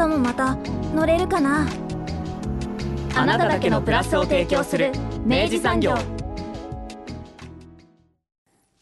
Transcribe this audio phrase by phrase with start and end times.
[0.00, 0.56] 明日もまた
[0.94, 1.68] 乗れるかな？
[3.14, 4.92] あなただけのプラスを提供する
[5.26, 5.94] 明治産業。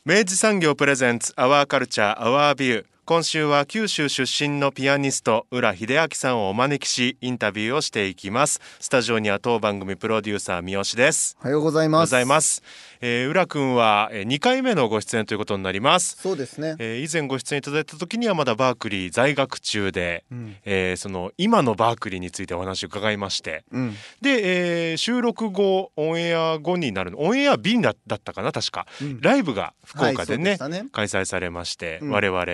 [0.04, 8.60] 明治産業プレゼンツアワーカルチャーアワービュー今週は九州出身のピアニスト浦秀明さんをお招きしインタビューをしていきます。
[8.80, 11.34] スタジオには当番組プロデューサー三好です。
[11.40, 12.02] おはようございます。
[12.02, 12.62] ございます、
[13.00, 16.18] えー、浦くんはえー2回目のご出演ということになります。
[16.20, 20.56] そうですね、えー以前ご出演いただいた時にはまだバークリー在学中で、うん。
[20.66, 23.64] えーその今のバークリーについてお話を伺いまして。
[23.72, 29.20] うん、で、えー収録後オンエア後になるオンエア B だだったかな確か、うん。
[29.22, 30.84] ライブが福岡でね,、したね。
[30.92, 32.10] 開催されまして、うん。
[32.10, 32.44] 我々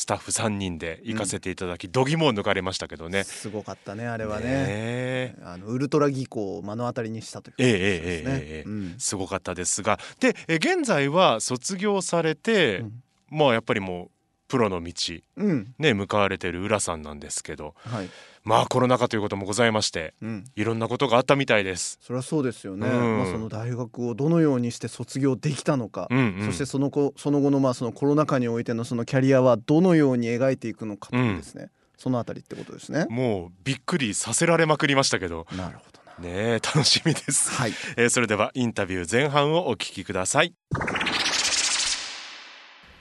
[0.00, 3.22] スタッフ3人で行かせていただき、度肝を抜かれましたけどね。
[3.24, 4.46] すごかったねあれはね。
[4.46, 5.36] ねえ。
[5.42, 8.30] あのウルトラ技巧を目の当たりにしたというええええことですね。
[8.30, 8.94] ええええうん。
[8.96, 9.98] すごかったですが。
[10.18, 13.02] で、えー現在は卒業されて、うん。
[13.28, 14.10] まあやっぱりもう
[14.48, 14.92] プロの道
[15.36, 15.74] うん。
[15.78, 17.74] ね向かわれてる浦さんなんですけど。
[17.76, 18.08] はい
[18.42, 20.44] まあコロナ禍ということもございましてうん。
[20.56, 21.98] いろんなことがあったみたいです。
[22.00, 23.18] そりゃそうですよね、うん。
[23.18, 26.46] まあ、その大学をどのようにして卒業できたのか、うんうん。
[26.46, 33.06] そしてその後その後のまあそのコロナ禍においてのそのキャリアはどのように描いていくのかというですね、そのあたりってことですね。
[33.10, 35.46] もうびっくりさせられまくりましたけど。
[35.56, 36.28] なるほどな。
[36.28, 37.72] ねえ楽しみです、はい。
[37.96, 40.54] えーそれではインタビュー前半をお聞きください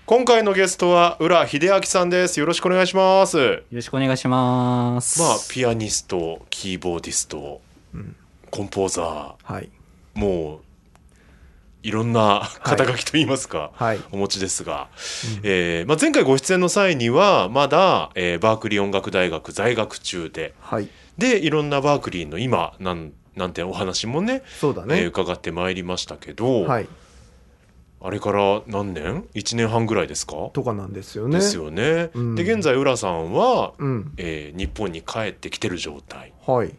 [0.10, 5.20] 今回のゲストは浦秀朗さんですよろしくお願いしますよろしくお願いします。
[5.22, 7.62] まあピアニストキーボーディスト、
[7.94, 8.16] うん
[8.50, 9.70] コンポーザはい。
[10.16, 10.60] ーもう
[11.84, 14.00] いろんな肩書きといいますか、はい。
[14.12, 14.88] お持ちですが、
[15.44, 20.90] えーまあ、前回ご出演の際にはまだ、えーバークリー音楽大学在学中ではい。
[21.20, 25.04] でいろんなバークリーの今なんなんてお話もねそうだね。
[25.04, 26.88] えー伺ってまいりましたけど、はい。
[28.02, 31.38] あれから何年 ?1 年半ぐらいですか、とかなんですよね。
[31.38, 32.12] ですよね。
[32.14, 34.14] うんで現在浦さんは、うん。
[34.18, 36.74] えー日本に帰ってきてる状態はい。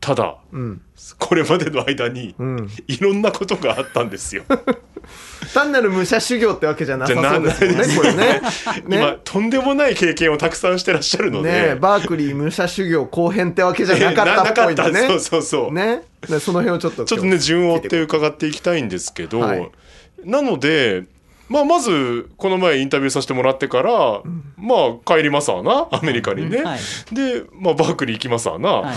[0.00, 0.80] ただうん。
[1.18, 2.68] これまでの間にうん。
[2.86, 4.44] いろんなことがあったんですよ。
[5.52, 7.96] 単なる武者修行ってわけじゃなさそうですよね。
[7.96, 8.40] これね。
[8.86, 9.18] 今ね。
[9.24, 15.00] とんでもない経験をたくさんしてらっしゃるので、ねバークリー武者修行後編ってわけじゃなかったっぽいんだね。
[15.08, 15.72] そうそうそう。
[15.72, 16.02] ね。
[16.28, 19.70] でその辺をちょっとちょっとね順を追って伺っていきたいんですけど、はい
[20.24, 21.04] なので、
[21.48, 24.22] まあ、まずこの前インタビューさせてもらってから、
[24.56, 26.62] まあ帰りますわなアメリカにね。
[26.62, 26.78] はい。
[27.14, 28.96] で、まあ、バークリー行きますわな、はい。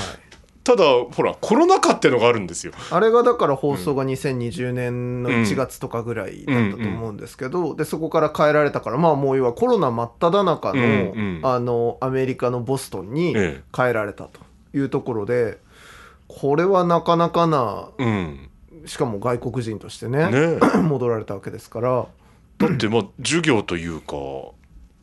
[0.68, 2.74] ただほらコロナ禍ってのがあるんですよ。
[2.92, 14.42] あれがだから放送が2020年の1月とかぐらいだったと思うんですけど、でそこから変えられたからまあもう要はコロナ真っ只中の,、うんうんあのアメリカのボストンにええ変えられたと
[14.74, 15.58] いうところで
[16.28, 18.50] これはなかなかなうん、
[18.88, 20.60] しかも外国人としてねね。
[20.82, 22.08] 戻られたわけですから。
[22.58, 24.16] だってまあ授業というか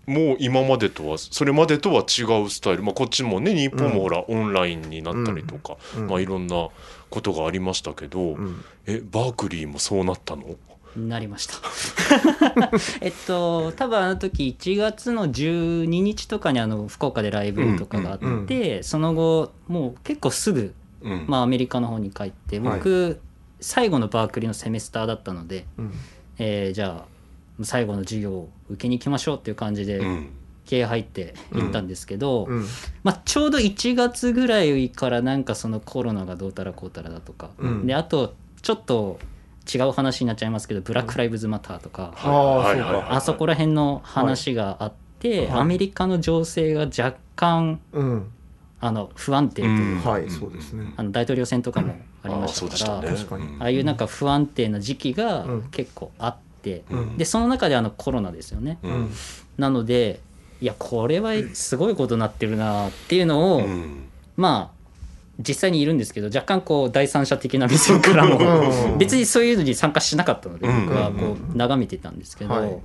[0.06, 6.06] もう今までとはそれまでとは違うスタイル、まあ、こっちもね日本もほら、オンラインになったりとか、うん。
[6.08, 6.68] まあ、いろんな
[7.10, 8.64] ことがありましたけど、ん。
[8.86, 10.56] えバークリーもそうなったの？
[10.96, 11.54] なりました。
[13.00, 18.76] えっと多分あの時1月の12日とかにあの福岡でライブとかがあって、うん。
[18.76, 18.84] うん。
[18.84, 21.24] その後もう結構すぐ、うん。
[21.26, 23.20] まあ、アメリカの方に帰って僕、
[23.64, 25.92] 最後のバークリーのセメスターだったので、うん。
[26.38, 27.14] えーじゃあ
[27.62, 30.28] 最後の授業を受けに行きましょうっていう感じでうん。
[30.66, 32.66] 気合入って行ったんですけど、うん。
[33.02, 37.86] まあ、ちょうど1月ぐらいからなんかそのコロナがどうたらこうたらだとか、うん。
[37.86, 39.18] であとちょっと
[39.72, 45.60] 違う話になっちゃいますけど「ブラック・ライブズ・マター」とか、あそこら辺の話があって、はい。
[45.60, 48.30] アメリカの情勢が若干うん。
[48.80, 50.92] あの不安定というか、はいそうですね。
[50.98, 51.94] あの大統領選とかも
[52.24, 53.10] ありあましたから。
[53.12, 53.44] 確かに。
[53.44, 53.62] うん。
[53.62, 55.62] ああいうなんか不安定な時期がうん。
[55.70, 57.16] 結構あって、うん。
[57.16, 58.94] でその中であのコロナですよね、ううん。
[59.04, 59.10] ん
[59.58, 60.20] なので
[60.60, 64.08] いやこれはすごいことになってるなっていうのを、うん。
[64.36, 64.74] まあ
[65.38, 68.92] 実際にいるんですけど若干こう第三者的な目線からうん。
[68.92, 70.86] も別にそういうのに参加しなかったのでうん。
[70.86, 72.78] 僕はこう眺めてたんですけど、はい。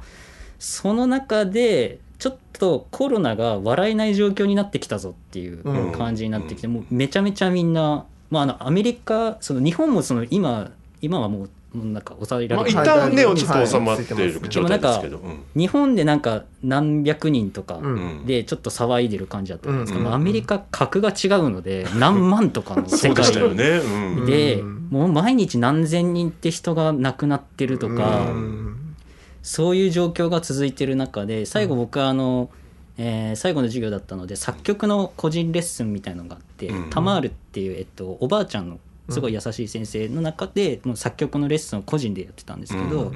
[0.59, 10.71] その中でちょっとコロナが笑えない状況になってきたぞっていう感じになってきて、もうめちゃめちゃみんな、まあ、あのアメリカその日本もその今
[11.01, 18.25] 今はもうなんか抑えらまあれてる、一旦ね、はいちょっと収まってる状態ですけど、うん日本でなんか何百人とかうん。
[18.25, 20.05] でちょっと騒いでる感じだったじゃないですか、うん。
[20.05, 23.63] まあアメリカ格が違うので何万とかの世界したよね。
[23.77, 24.25] うん。
[24.25, 24.87] でうん。
[24.89, 28.95] もう毎日何千人って人が亡くなってるとか、うん。
[29.43, 32.49] そういう状況が続いてる中で最後僕はあの、
[32.97, 36.41] えー最後の授業だったので作曲の個人レッスンみたいのがあっ
[36.89, 38.79] タマールっていう、えっと、おばあちゃんの
[39.09, 43.15] すごい優しい先生の中で、もう作曲のレッスンを個人でやってたんですけど、うん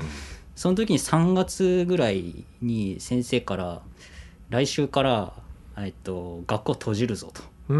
[0.56, 3.82] その時に3月ぐらいに先生から
[4.50, 5.34] 来週から、
[5.78, 7.74] えっと、学校閉じるぞうんとい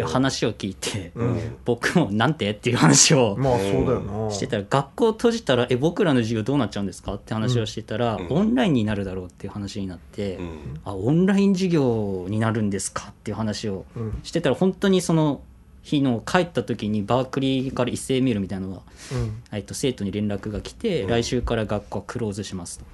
[0.00, 1.56] う話を聞いて、うん。
[1.64, 2.50] 僕もなんて？
[2.50, 4.30] っていう話をまあそうだよな。
[4.30, 7.14] してたら学校閉じたらえ僕らの授業どうなっちゃうんですか？
[7.14, 8.26] って話をしてたら、うん。
[8.30, 10.80] オンラインになるだろうっていう話になって、うん。
[10.84, 13.08] あオンライン授業になるんですか？
[13.10, 14.20] っていう話をうん。
[14.24, 15.40] してたら本当にその
[15.82, 18.82] 日の帰った時にバークリーから一斉メールみたいなのが、
[19.12, 19.42] うん。
[19.52, 21.08] えっと、生徒に連絡が来て、うん。
[21.10, 22.84] 来週から学校はクローズしますと。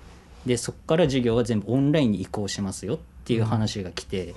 [0.47, 4.35] でそこから授業は全部オンラインに移行しますよっていう話が来て、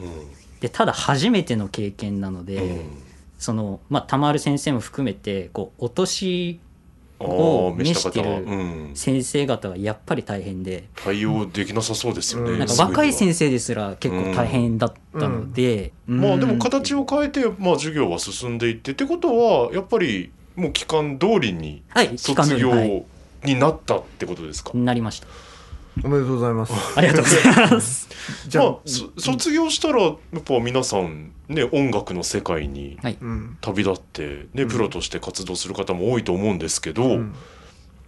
[0.59, 2.81] でただ初めての経験なので、うん。
[3.39, 6.59] そのまあたまる先生も含めてこうお年
[7.19, 8.53] あをー召してるう
[8.91, 8.91] ん。
[8.93, 12.51] 先生方はやっぱり大変で、対応できなさそうですよね。
[12.51, 12.59] うん。
[12.59, 21.83] なんか若い先生ですら結構大変だったので、まあでも形をを変えて、まあ、授業は進んでいってってことはやっぱりもう期間通りに
[22.17, 23.05] 卒業
[23.43, 25.27] になったってことですか、なりました
[26.03, 26.73] おめでとうございます。
[26.95, 28.09] ありがとうございます。
[28.47, 32.97] じゃあ、まあ、そ卒業したらやっぱ皆さんね音楽の世界に
[33.61, 34.67] 旅立って、ねうん。
[34.69, 37.33] プロとして活動する方も多いと思うんですけど、うん。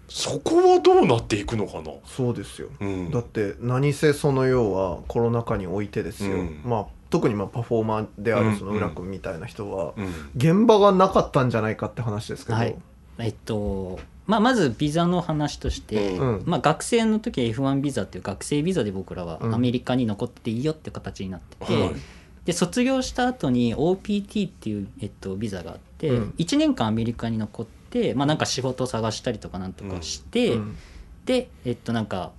[0.07, 2.69] そこはどうなっていくのかな、そうですよ。
[2.79, 3.11] うん。
[3.11, 6.61] だって何せその要はコロナ禍においてですよ、うん。
[6.65, 10.29] まあ特にまあパフォーマーであうんるその浦君みたいな人はうん。
[10.35, 12.75] 現場がなかったんじゃないかって話ですけど、はい。
[13.19, 16.35] えっとまあまずビザの話として、うん。
[16.35, 16.43] うん。
[16.45, 19.55] まあ、学生の時は F1 ビザっていう学生ビザで僕らはうん。
[19.55, 21.91] アメリカに残っていいよって形になってて、はい。
[22.45, 26.33] で卒業した後に OPT っていう、えっと、ビザがあって、うん。
[26.37, 30.77] 1年間アメリカに残って、まあ、なんか仕事を探したりとかなんとかして、うん。
[31.25, 32.31] でえっとなんか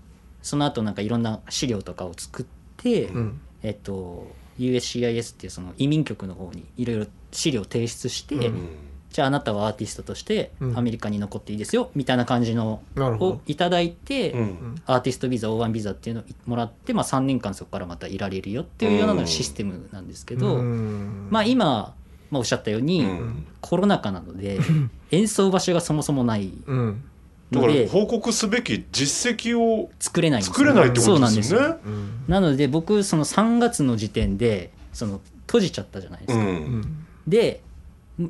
[0.42, 2.46] その後なんかいろんな資料とかを作っ
[2.76, 3.40] て、うん。
[3.64, 8.69] えっと USCIS っていうその移民局の方にいろいろ資料を提出して、うんうん
[9.12, 10.78] じゃああなたはアーティストとしてうん。
[10.78, 13.32] アメリカに残っていいですよ、みたいな感じのなるほど。
[13.32, 14.82] をいただいて、うん。
[14.86, 21.28] アーティストビザ O1 ビザっていうのをもらって、まあ、3年間そこからまたいられるよっていうようなのがシステムなんですけど、うん。
[21.30, 21.94] まあ今、
[22.30, 23.46] まあ、おっしゃったように、うん。
[23.60, 24.58] コロナ禍なので
[25.10, 27.02] 演奏場所がそもそもないうん。
[27.50, 31.74] だから報告すべき実績を作れないんです作れないってことですそうなんよ。
[31.74, 31.80] ね。
[31.84, 32.24] うん。
[32.28, 36.44] なので僕その3月の時点でその閉じちゃったじゃないですか。
[36.44, 36.48] うん。
[36.48, 37.06] うん。
[37.26, 37.60] で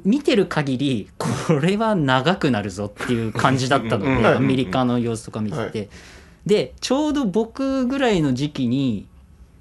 [0.05, 4.07] 見てる限りこれは長くなるぞっていう感じだったの。
[4.07, 4.19] うん。
[4.19, 5.89] ではいアメリカの様子とか見てて、はい。
[6.47, 9.07] でちょうど僕ぐらいの時期に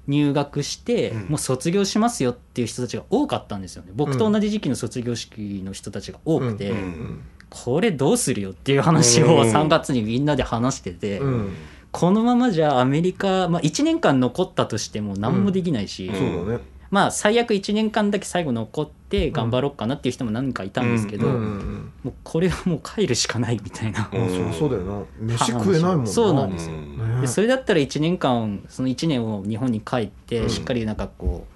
[0.06, 1.28] 入学して、うん。
[1.30, 3.92] もう卒業しますよっていう人たちが多かったんですよね。
[3.94, 6.80] 僕と同じ時期の卒業式の人たちが多くて、ううん。
[6.80, 9.50] んこれどうするよっていう話をうん。
[9.50, 11.52] 3月にみんなで話してて、うん。
[11.90, 16.14] このままじゃアメリカ、まあ、1年間残ったとしても何もできないし、うん。
[16.14, 21.34] そうだねまあ最悪1年間だけ最後残って頑張ろうかなっていう人も何人かいたんですけど、うん。
[21.34, 24.22] うんうんもうこれはもう帰るしかないみたいな、うん。
[24.22, 25.34] うんそうそうだよな。
[25.34, 26.10] 飯食えないもんな。
[26.10, 26.74] そうなんですよ。
[26.74, 26.98] うん。
[27.16, 30.50] ねでそれだったら1年間その1年を日本に帰ってうん。
[30.50, 31.46] しっかりなんかこ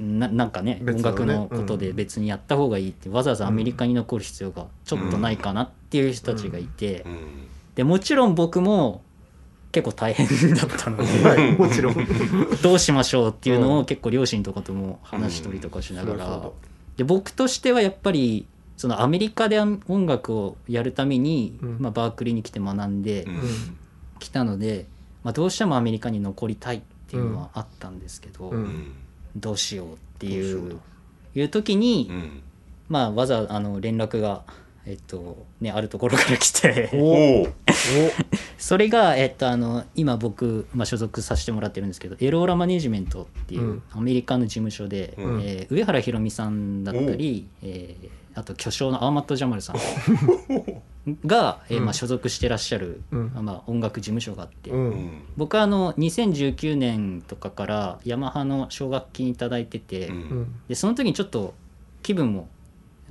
[0.00, 0.92] うななんかねね。
[0.92, 7.02] 音楽のことで別にやった方がいいってわざわざアメリカに残る必要がちょっとないかなっていう人たちがいて。
[7.06, 7.48] うん。
[7.74, 9.04] でもちろん僕も
[9.70, 11.94] 結構大変だったので はいもちろん。
[12.62, 16.26] どうしましょうっていうのを結構両親とかとも話したりとかしながら。
[16.36, 16.50] うん
[16.98, 18.44] で僕としてはやっぱり
[18.76, 21.76] そのアメリカで音楽をやるために、うん。
[21.80, 23.40] まあ、バークリーに来て学んでうん。
[24.20, 24.86] きたので、
[25.22, 28.56] まあ、どうしてもアメリカに残りたいっていうのはあったんですけど、うん。
[28.56, 28.92] うん
[29.36, 30.80] どうしようっていどう
[31.34, 32.42] いう時に、うん。
[32.88, 34.42] まあ、わざあの連絡が、
[34.88, 36.88] えっとね、あるところから来て。
[36.94, 37.48] お お
[38.56, 43.82] それが、えっと、あの今僕、まあ、所属させてもらってるんですけどエローラマネジメントっていう、うん。
[43.92, 45.42] アメリカの事務所で、うん。
[45.42, 49.76] えー上原ひろみさんだったり、えーあと巨匠のアーマット・ジャマルさん
[51.26, 51.84] が、えーうん。
[51.84, 53.32] まあ、所属してらっしゃる、うん。
[53.42, 54.90] まあ、音楽事務所があって、ううん。
[54.90, 60.10] ん僕はあの2019年とかからヤマハの奨学金いただいてて、
[60.68, 61.52] でその時にちょっと
[62.02, 62.48] 気分も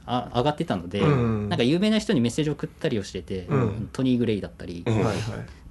[0.08, 1.50] あ上がってたので、うん。
[1.50, 3.90] なんか有名な人にメッセージ送ったりをしてて、うん。
[3.92, 4.96] トニー・グレイだったり、うん。
[4.96, 5.16] はいはい。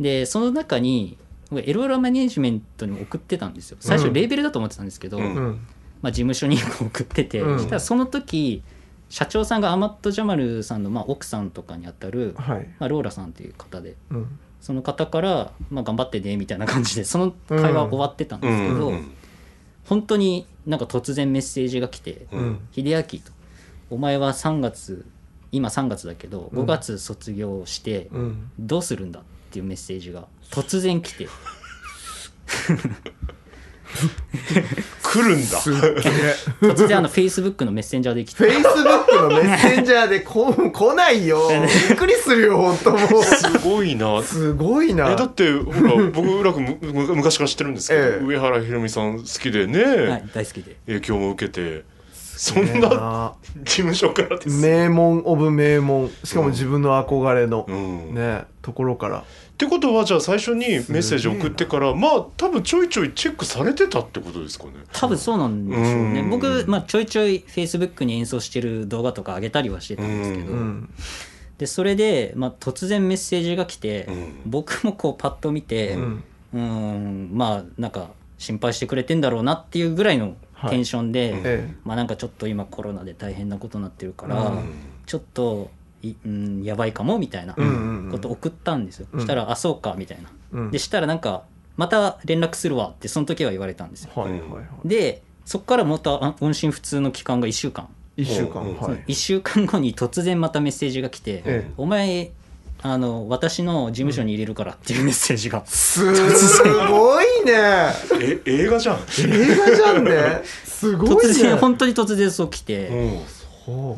[0.03, 1.17] でその中に
[1.51, 3.79] 僕エローラマネジメントにも送ってたんですよ。
[3.81, 7.59] 最初うんレーベルだと思ってたんですけど、まあ、事務所に送ってて、うん。
[7.59, 8.63] そしたらその時
[9.09, 12.69] 社長さんがアマット・ジャマルさんのまあ奥さんとかにあたる、はい。
[12.79, 14.39] まあ、ローラさんっていう方でうん。
[14.61, 19.11] その方から、まあ、頑張ってねみたいな感じでその会話終わってたんですけど、うん。
[19.85, 22.41] 本当になんか突然メッセージが来てうん。
[22.41, 23.33] うん「秀明」と
[23.91, 25.07] 「お前は3月
[25.53, 26.63] 今3月だけどうん。
[26.63, 28.51] 5月卒業してうん。
[28.59, 31.29] どうするんだ?」っていうメッセージが突然来て。
[35.03, 35.59] 来るんだ。
[35.59, 35.93] すっげえ。
[36.61, 38.45] 突然あの Facebook のメッセンジャーで来て。
[38.45, 41.49] フェイスブックのメッセンジャーでこ来ないよ。
[41.49, 43.25] びっくりするよ本当もう。
[43.25, 44.23] すごいな。
[44.23, 45.13] すごいな。
[45.13, 48.25] えだってほら僕浦君むむ昔から知ってるんですけど、ええ。
[48.25, 50.77] 上原ひろみさん好きでね、はい大好きで。
[50.87, 51.85] 影響も受けて
[52.37, 53.35] そんなな。
[53.65, 54.61] 事務所からです。
[54.61, 56.11] 名門オブ名門。
[56.23, 58.15] しかも自分の憧れの、うん。
[58.15, 59.19] ねところから。
[59.19, 59.23] っ
[59.57, 64.73] てことはじゃあ最初にメッセージ送ってからまあ多分ちょいちょいチェックされてたってことですかね。
[64.93, 66.21] 多分そうなんでしょうね。
[66.21, 66.31] うん。
[66.31, 70.91] 僕、まあ、ちょいちょい Facebook に演奏してる動画とか上げたりはしてたんですけど、うん。
[71.57, 74.41] でそれで、まあ、突然メッセージが来て、うん。
[74.45, 75.97] 僕もこうパッと見て
[76.53, 80.37] うんまあなんか心配してくれてんだろうなっていうぐらいの
[80.69, 84.73] テンションで、はいえまあなんかちょっと今コロナで大変なことになってるから、うん。
[85.07, 85.71] ちょっと
[86.03, 87.55] い、うん、やばいかもみたいな
[88.11, 89.21] こと送ったんですよ、うん。
[89.21, 90.71] したら「あそうか」みたいな、うん。
[90.71, 91.45] でしたらなんか
[91.77, 94.11] 「また連絡するわ」ってその時は言われたんですよ。
[94.15, 94.89] はいはいはい。
[94.89, 98.63] でそこからまたあ音信不通の期間が1週間、1週間。
[98.63, 99.05] うんはい。
[99.13, 101.71] 1週間後に突然またメッセージが来て「ええ。
[101.77, 102.33] お前
[102.93, 107.53] あの私の事務所に入れるから」っていうメッセージが、すごいね。
[108.21, 110.43] え映画じゃん、映画じゃんね。
[110.65, 111.15] すごいね。
[111.17, 112.91] 突然本当に突然そう来て、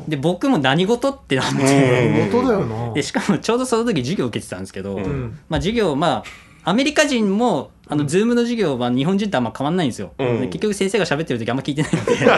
[0.07, 2.31] で僕も何事ってなって、うん。
[2.31, 2.93] 本当だよな。
[2.93, 5.39] でしかもちょうどその時授業受けてたんですけど、うんうん。
[5.49, 10.41] まあ授業まあアメリカ人もあの、ズームの授業は日本人とあんま変わんないんですよ、うん。
[10.41, 12.17] で結局先生が喋ってる時あんま聞いてないので。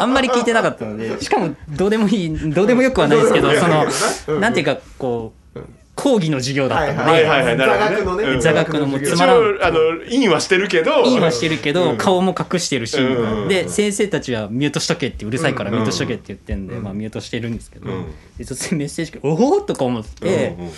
[0.00, 3.86] あんまり聞いてなかったのでしかもどうでもいいどうでもよくはないですけどその
[4.28, 4.40] うん。
[4.40, 5.60] なんていうかこう
[5.94, 8.22] 講義の授業だったので、はいはいはいなるほどね。
[8.22, 8.40] 座学のね、うん。
[8.40, 9.36] 座学のもうつ一まらん。
[9.38, 11.04] 応あのインはしてるけど。
[11.04, 11.96] インはしてるけど、うん。
[11.96, 13.48] 顔も隠してるし、うん。
[13.48, 15.76] で先生たちはミュートしとけってうるさいからうん。
[15.76, 16.82] ミュートしとけって言ってんで、うん。
[16.84, 18.04] まあ、ミュートしてるんですけど、うん。
[18.38, 20.72] で突然メッセージが「おお!」とか思って、うんうん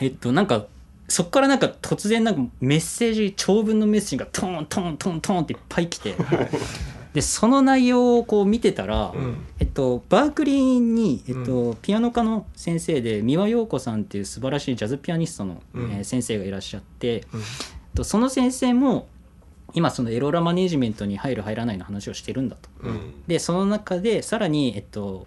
[0.00, 0.66] えっとなんか
[1.08, 6.14] そっからなんか突然なんかメッセージ長文のメッセージがトントントントンっていっぱい来て。
[7.14, 9.46] でその内容をこう見てたら、うん。
[9.58, 15.90] えっと、バークリーに、えっとピアノ科の先生で三輪陽子さんっていう素晴らしいジャズピアニストの、うん。
[15.90, 17.40] えー先生がいらっしゃって、うん。
[17.40, 17.46] えっ
[17.94, 19.08] とその先生も
[19.72, 22.68] 今そのエローラマネジメントに入る入らないの話をしてるんだと。
[22.82, 23.14] うん。
[23.26, 25.26] でその中でさらに、えっと、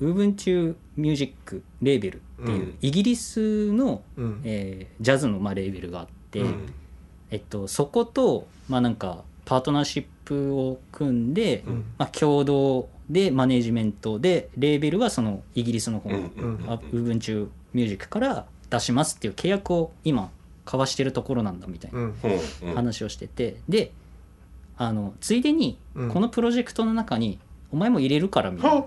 [0.00, 2.78] ウーブンチューミュージックレーベルっていう、うん。
[2.80, 4.40] イギリスの、うん。
[4.44, 6.66] えージャズのまあレーベルがあって、うん。
[7.30, 11.84] えっと、そこと、まあ、なんかパートナーシップを組んで、うん。
[11.98, 16.24] まあ、共同でマネジメントでレーベルはそのイギリスの方の、うん
[16.60, 20.30] うんあウーブンチューミュージックから出しますっていう契約を今
[20.64, 23.92] 交わしてるところなんだみたいな話をしてて、で
[24.76, 26.10] あのついでにうん。
[26.10, 27.38] このプロジェクトの中に
[27.70, 28.86] お前も入れるからみたいな、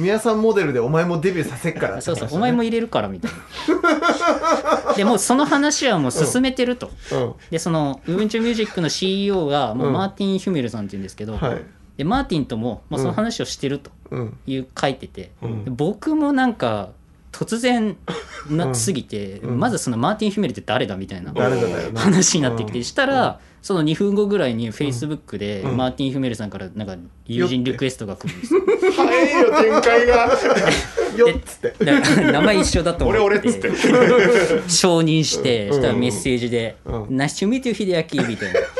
[0.00, 4.94] 宮さんモデルでお前もデビューさせっからそうそうお前も入れるからみたいな。
[4.96, 7.34] でもうその話はもう進めてると、うん。
[7.50, 9.92] でそのウーブンチューミュージックの CEO がもううん。
[9.92, 11.62] マーティン・ヒュメルさんっていうんですけど、はい。
[11.96, 14.36] でマーティンとも、まあ、その話をしてるとうん。
[14.46, 15.30] いう書いてて、
[15.66, 16.90] 僕もなんか
[17.32, 17.96] 突然
[18.48, 19.60] なすぎて、うん。
[19.60, 21.32] まずそのマーティン・ヒュメルって誰だみたいな
[21.94, 22.84] 話になってきて、うん。
[22.84, 25.76] したら、その2分後ぐらいにフェイスブックで、うん。
[25.76, 28.60] マーティン・ヒュメルさんからなんか友人リクエストが来るんですよ。
[28.96, 30.28] 早いよ展開が。
[31.16, 31.84] よっつって。
[31.84, 33.20] で名前一緒だと思って。
[33.22, 33.70] 俺俺っつって。
[34.68, 35.74] 承認してうん。
[35.74, 38.60] したらメッセージでうん「Nice to meet you 秀明」みたいな。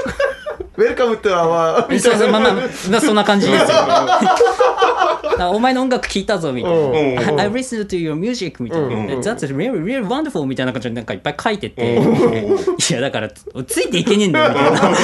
[0.76, 2.54] Welcome to our そうそうまあまあ
[2.90, 7.42] まあそんな感じですよあ お前の音楽聴いたぞみたいな。
[7.42, 9.06] I listened to your music みたいな、うん。
[9.20, 14.96] That's really, really wonderful みたいな感じでなんかいっぱい書いてて、いやだからつついていけねえんだよみたいな。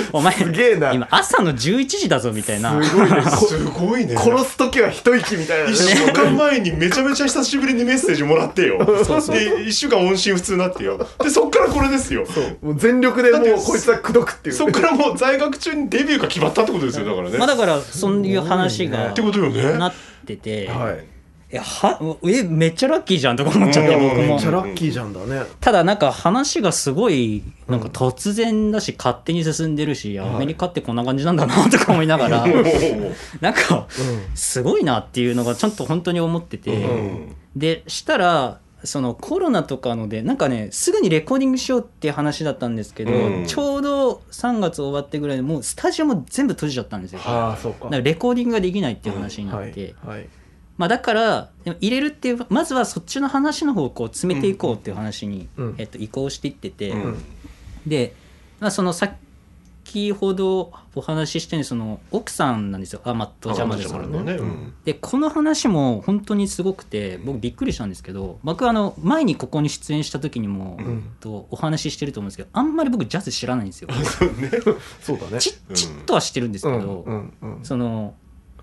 [0.12, 2.82] お前今朝の11時だぞみたいな。
[2.82, 4.16] すごいね。
[4.16, 5.66] 殺す時は一息みたいな。
[5.66, 8.78] ね一週間前にめちゃめちゃ久しぶりにメッセージもらってよ。
[9.04, 9.36] そうそう。
[9.36, 10.98] で一週間音信不通になってよ。
[11.22, 12.24] でそっからこれですよ。
[12.62, 12.74] もう。
[12.76, 14.54] 全力でもうこいつは口説くっていう。
[14.56, 17.38] そっからもう在学中にデビューが決まったってことですよだからね。
[17.38, 19.10] まあだからそういう話が。
[19.10, 19.92] ってことよねなっ
[20.26, 21.06] てて、はい。
[21.52, 24.02] いやはえめっちゃラッキーじゃんとか思っちゃってうん。
[24.08, 24.22] 僕も。
[24.22, 25.42] めっちゃラッキーじゃんだね。
[25.60, 32.46] ただなんか話がすごいなんか突然だし勝手に進んでるし、アメリカってこんな感じなんだなとか思いながら
[33.40, 33.88] なんか
[34.36, 37.36] すごいなっていうのがちゃんと本当に思ってて、うん。
[37.56, 43.46] でしたらそのコロナとかのでなんかねすぐにレコーディングしようって話だったんですけど、うん。
[43.46, 47.20] ちょうどど3月終わってぐらいでもうスタジオも全部閉じちゃったんですよ。
[47.24, 47.84] ああそうか。
[47.84, 50.28] だからレコーディングができないっていう話になって、はいはい。
[50.78, 55.74] まあ、だからでも入れるっていうまずはそっちの話の方をこう詰めていこうっていう話に、うん。
[55.78, 57.22] えっと、移行していってて、うん。
[57.86, 58.14] で、
[58.60, 58.92] まあ、その
[59.90, 63.00] 先ほどお話ししたようにその奥さんなんですよ。
[63.02, 64.74] アマット・ジャマルさんのね、うん。
[64.84, 71.02] でこの話も本当にすごくて僕びっくりしたんですけど僕あの前にここに出演した時にも、ん。
[71.18, 73.88] とお話ししてると思うんですけどあんまり僕ジャズ知らないんですよ。
[75.02, 75.40] そうだね。
[75.40, 77.04] ちちっとは知ってるんですけど、
[77.64, 78.14] その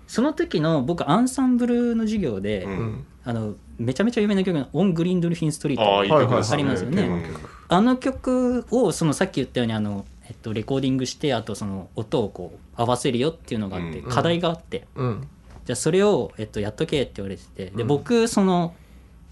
[0.06, 2.76] その時の僕アンサンブルの授業で、ううん。
[2.76, 7.02] んあのめちゃめちゃ有名な曲の「オン・グリーンドルフィン・ストリート」ありますよね。
[7.02, 7.22] うん。
[7.68, 14.10] あの曲をそのさっき言ったようにあの、えっと、レコーディングしてあとその音をこう合わせるよっていうのがあって、うん。
[14.10, 15.28] 課題があって、うん。
[15.64, 17.66] じゃあそれを、えっと、やっとけって言われてて。
[17.66, 17.88] でうん。
[17.88, 18.74] 僕その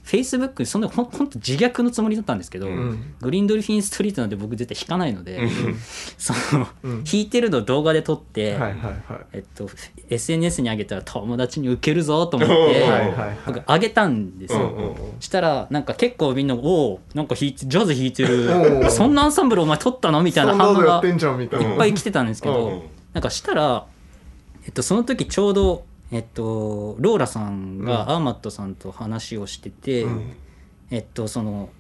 [0.07, 3.15] フェイスブックそんなほんと自虐のつもりだったんですけど、うん。
[3.21, 5.41] グリーンドルフィン・ストリートなんて僕絶対弾かないので、
[6.17, 9.27] その、うん弾いてるのを動画で撮って、はいはいはい。
[9.33, 9.69] えっと、
[10.09, 12.55] SNS に上げたら友達にウケるぞと思って、
[12.89, 13.39] はいはいはい。
[13.47, 16.59] 僕上げたんですよ、うんうんしたらなんか結構みんな「お
[16.93, 22.83] おなんか弾いてジャズ弾いておるうそんなアンサンブルお前撮ったの?」みたいな反応がいっぱい来てたんですけど、うん。
[23.13, 23.87] なんかしたら、
[24.67, 30.07] えっと、その時ちょうど、えっと、ローラさんがアーマットさんと話をしてて、
[30.91, 31.71] えっとその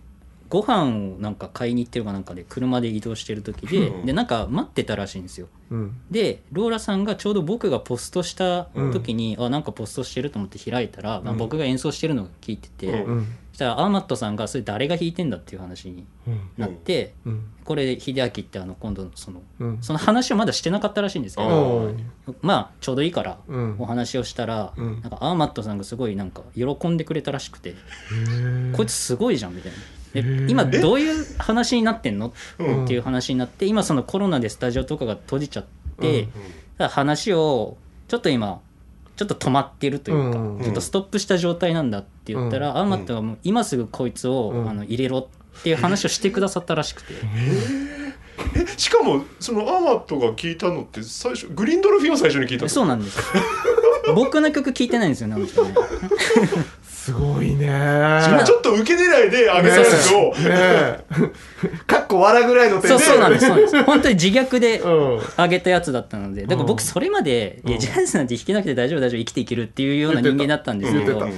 [0.49, 5.49] ご飯をなんか買いに行ってるかなんかで車で移動してる時で,、うんでなんか待ってたらしいんですよ。
[5.71, 5.97] うん。
[6.11, 13.26] でローラさんがちょうど僕がポストした時に、あなんかポストしてると思って開いたら、まあ、僕が演奏してるのを聞いてて、うんうん。
[13.53, 16.41] そしたらアーマットさんがそれ誰が弾いてんだっていう話にうん。
[16.59, 17.45] なって、うん。
[17.65, 19.79] これ秀明ってあの今度そのうん。
[19.81, 23.76] その話をまだしてなかったらしいんですけあど、ーまあちょうどいいからうん。
[23.79, 25.00] お話をしたら、うん。
[25.00, 27.75] なんかアーマットさんがすごいなんか喜んでくれたらしくて、
[28.76, 29.79] こいつすごいじゃんみたいな。
[30.23, 30.50] でへー。
[30.50, 32.32] 今どういう話になってんの？
[32.58, 32.85] うん。
[32.85, 35.64] っていう話になって今そのコロナでスタジオとかが閉じちゃっ
[36.00, 36.28] て、
[36.78, 37.76] 話を
[38.08, 38.61] ちょっと今
[39.16, 40.61] ちょっと止まってるというか、うん。
[40.62, 42.76] ちょっとストップした状態なんだって言ったら、うん。
[42.78, 44.68] アーマットがもう今すぐこいつを、うん。
[44.68, 52.68] あの入れろっていう話をしてくださったらしくて、えしかもそのアーマットが聞いたのって最初グリーンドルフィンを最初に聞いたの？
[52.68, 53.18] そうなんです。
[54.14, 55.75] 僕の曲聴いてないんですよねあの人ね
[57.06, 57.69] すごいね。
[58.45, 60.32] ちょっと受け狙いで上げたやつを、
[61.86, 63.82] かっこ笑ぐらいのテンションそうそうなんですそうなんです。
[63.86, 65.21] 本当に自虐でうん。
[65.38, 71.28] 上げたやつだったのでだから僕それまで、いやジャズなんて弾けなくて大丈夫大丈夫生きていけるっていうような人間だったんですけど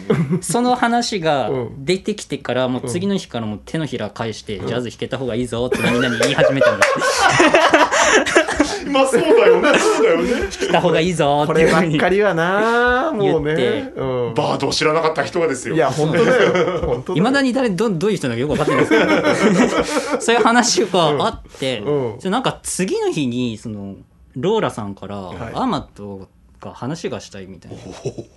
[0.41, 1.85] その話がうん。
[1.85, 6.87] 出てきてからもう次の日からもう手のひら返して、ジャズ弾けた方がいいぞってみんなに言い始めたんで
[8.65, 9.79] すまあそうだよね。
[9.79, 10.31] そうだよね。
[10.31, 13.93] 弾けた方がいいぞこっていうふうにればっかりはなもう言っねて。
[13.97, 14.35] うん。
[14.35, 15.75] バードを知らなかった人がですよ。
[15.75, 16.81] いや本当だよ。
[16.87, 19.49] 本当いまだに誰どどういう人なのかよく分かってないです。
[19.51, 22.19] け どそういう話があって、うん。
[22.19, 23.97] じゃあなんか次の日にその
[24.37, 25.19] ローラさんから、い。
[25.19, 26.29] アーマット
[26.61, 27.79] が話がしたいみたいな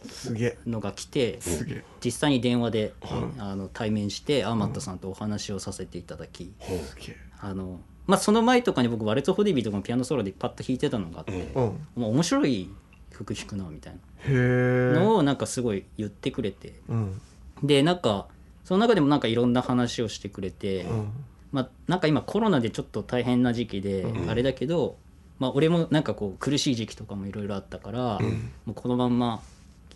[0.10, 0.58] すげえ。
[0.68, 1.84] のが来てすげえ。
[2.04, 2.94] 実際に電話で、
[3.40, 7.16] あの対面してアーマットさんとお話をさせていただき、すげえ。
[7.40, 7.80] あの
[8.12, 12.04] まあ、その前とかに僕ワレット・ホディビーとかのピアノソロでパッと弾いてたのがあって、うん。
[12.04, 12.70] 面白い
[13.10, 15.00] 曲弾くなみたいな。
[15.00, 16.74] のをなんかすごい言ってくれて。
[16.90, 17.22] うん。
[17.64, 18.28] でなんか
[18.66, 21.12] その中でもなんかいろんな話をしてくれて、うん。
[21.54, 24.98] まあ、なんか今コロナでちょっと大変な時期であれだけど、
[25.40, 28.20] まあ、俺もなんかこう苦しい時期とかもいろいろあったから、
[28.66, 29.42] もうこのまんま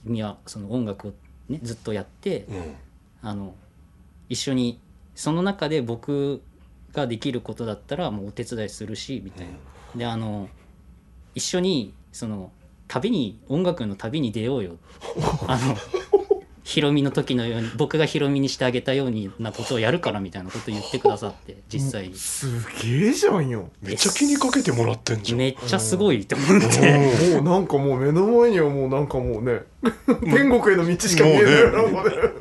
[0.06, 1.14] 君はその音楽を、
[1.50, 2.76] ね、ずっとやって、うん。
[3.22, 3.56] あの
[4.30, 4.80] 一緒に
[5.16, 6.42] その中で僕
[6.96, 9.54] ができることだったらもうお手伝いするしみたいな。
[9.96, 10.50] であの
[11.36, 12.52] 一緒にその
[12.88, 14.78] 旅に音楽の旅に出ようよ。
[15.48, 15.78] あの
[16.64, 22.10] ヒロミの時のように僕がヒロミにしてあげたようになことをやるからみたいなことを言ってくださって 実際。
[22.10, 22.48] にす
[22.84, 23.70] げえじゃんよ。
[23.84, 25.38] めっちゃ気にかけてもらってんじゃん。
[25.38, 27.36] めっちゃすごいと思って。
[27.36, 29.62] もうなんかもう目の前にはもうなんかもうね
[30.26, 31.52] 天国への道しか見えないね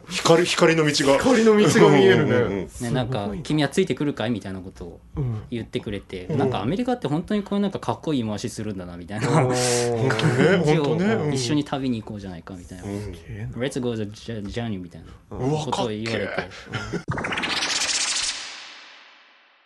[0.08, 1.18] 光光の道が。
[1.18, 4.26] 光の道が見えるうんうんうんねね、なんかすごい「君はついてくるか？
[4.26, 5.42] い?」みたいなことをうん。
[5.50, 9.28] 言ってくれて、なんかアメリカって本当にこういうなんかかっこいい回しするんだなみたいな。
[9.28, 9.52] 感
[10.64, 10.96] じを
[11.32, 12.84] 一緒に旅に行こうじゃないかみたいな。
[12.84, 13.00] うん。
[13.02, 15.36] すげえ「な Let's go the journey」みたいな。
[15.36, 16.32] ことを言われて。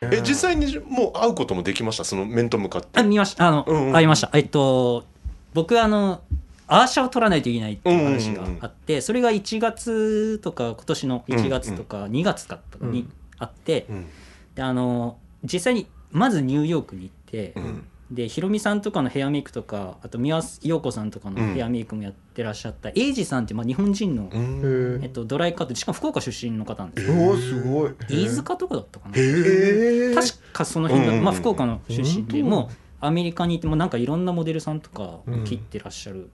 [0.00, 2.04] ええ実際にもう会うこともできました？
[2.04, 3.00] その面と向かって。
[3.00, 3.48] あ見ました。
[3.48, 3.92] あの、うんうん。
[3.92, 4.30] 会いました。
[4.34, 5.04] えっと
[5.54, 6.20] 僕あの
[6.68, 14.06] アーシャを取らないといけないっていう話があって、それが1月とか今年の1月とか2月かにあって、うん
[14.54, 17.86] であの実際にまずニューヨークに行って、うん。
[18.10, 24.98] でヒロミさんとかのヘアメイクとかあと三輪陽子さんとかのヘアメイクもやってらっしゃった、エイジさんってまあ日本人の、うん。
[25.02, 27.94] へえっと、ドライカットしかも福岡出身の方なんですよ、おおすごい。
[28.08, 29.14] 飯塚とかだったかな。
[29.14, 36.30] へええ確かその辺だ、うんうんうんまあ、福岡の出身でもうアメリカにいてもなんかいろんなモデルさんとか切ってらっしゃる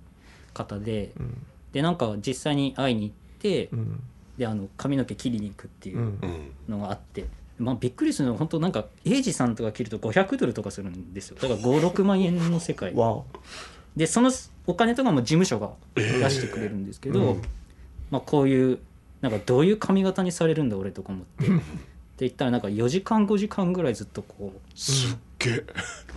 [0.54, 1.46] 方で、うん。
[1.72, 4.02] でなんか実際に会いに行って、うん。
[4.38, 6.04] であの髪の毛切りに行くっていううん。
[6.04, 7.26] うんのがあって、
[7.58, 11.36] まあ、びっくりするのは本当なんかエイジさんとか切ると500ドルとかするんですよ。
[11.40, 12.94] だから56万円の世界。
[13.96, 14.32] でその
[14.66, 17.36] お金とかも事務所が出してくれるんですけど、
[18.10, 18.78] まあ、こういう
[19.20, 21.50] なんかどういう髪型にされるんだ俺とか思って
[22.18, 25.64] 言ったらなんか4時間5時間ぐらいずっとこうすっげえ。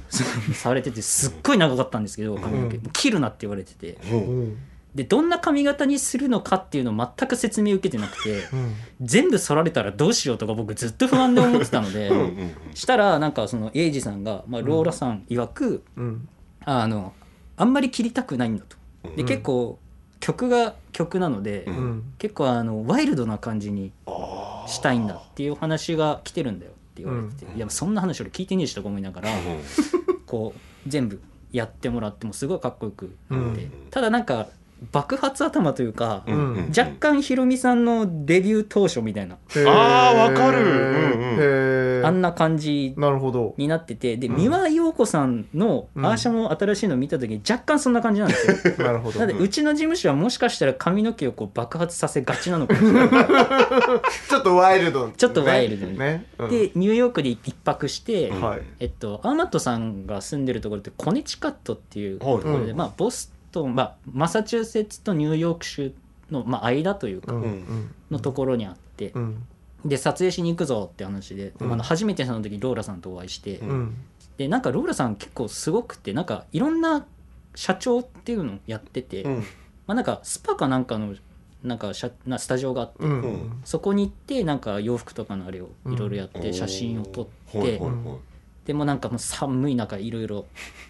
[0.53, 3.97] されててすっごい長かったんですけど髪の毛、うん切るなって言われてて。
[4.11, 4.19] うん。
[4.19, 4.57] うん。
[4.95, 8.73] でどんな髪型にするのかっていうのを全く説明受けてなくてうん。
[9.01, 12.09] 全部剃られたらどうしようとか僕ずっと不安で思ってたので
[12.73, 16.27] したらなんかそのエイジさんが、まあ、ローラさん曰く、うん。
[16.65, 17.13] あの
[17.57, 18.77] あんまり切りたくないんだと。
[19.15, 19.27] でうん。
[19.27, 19.77] 結構
[20.19, 21.67] 曲が曲なので、
[22.17, 27.57] 結構あのワイルドな感じにあーしたいんだっていう話が来てるんだよって言われてて、うん。
[27.57, 29.29] いやそんな話俺聞いてねえしとか思いながら、
[30.25, 33.71] こう全部やってもらってもすごいかっこよくなって、うん。
[33.89, 34.47] ただなんか
[34.91, 36.35] 爆発頭というか、うん。
[36.35, 39.65] うん若干ヒロミさんのデビュー当初みたいな、へー。
[39.67, 40.59] あーわかる。
[40.59, 42.05] うんうん。
[42.05, 43.55] あんな感じなるほど。
[43.57, 44.35] になっててでうん。
[44.35, 46.05] 三輪陽子さんのうん。
[46.05, 48.73] アーシャの新しいの見た時に若干そんな感じなんですよ。
[48.85, 49.19] なるほど。
[49.19, 53.09] なのでうちの事務所はもしかしたら髪の毛をこう爆発させがちなのかもしれない。
[54.29, 55.97] ちょっとワイルドちょっとワイルドに。
[55.97, 56.25] ね。
[56.37, 56.49] うん。
[56.49, 58.41] でニューヨークで一泊して、うん。
[58.41, 58.61] はい。
[58.79, 62.73] えっと、アーマットさんが住んでるところってコネチカットっていうところで、はい。
[62.73, 65.93] まあ、ボストン、まあ、マサチューセッツとニューヨーク州
[66.31, 67.41] の、まあ、間というか、うん。
[67.41, 69.43] うんのところにあってう、ん。
[69.85, 71.73] で撮影しに行くぞって話で、うん。
[71.73, 73.95] あの初めてその時ローラさんとお会いして、うん。
[74.37, 77.05] でなんかローラさん結構すごくてなんかいろんな
[77.55, 79.35] 社長っていうのをやってて、うん。
[79.87, 81.15] まあ、なんかスパかなんかの
[81.63, 83.21] なんか社なスタジオがあって、うん。
[83.21, 83.61] うん。
[83.65, 87.91] そこに行ってなんか洋服とかのあれをいろいろやって写真を撮って、はいはいはい
[88.67, 90.45] でもなんかもう寒い中いろいろ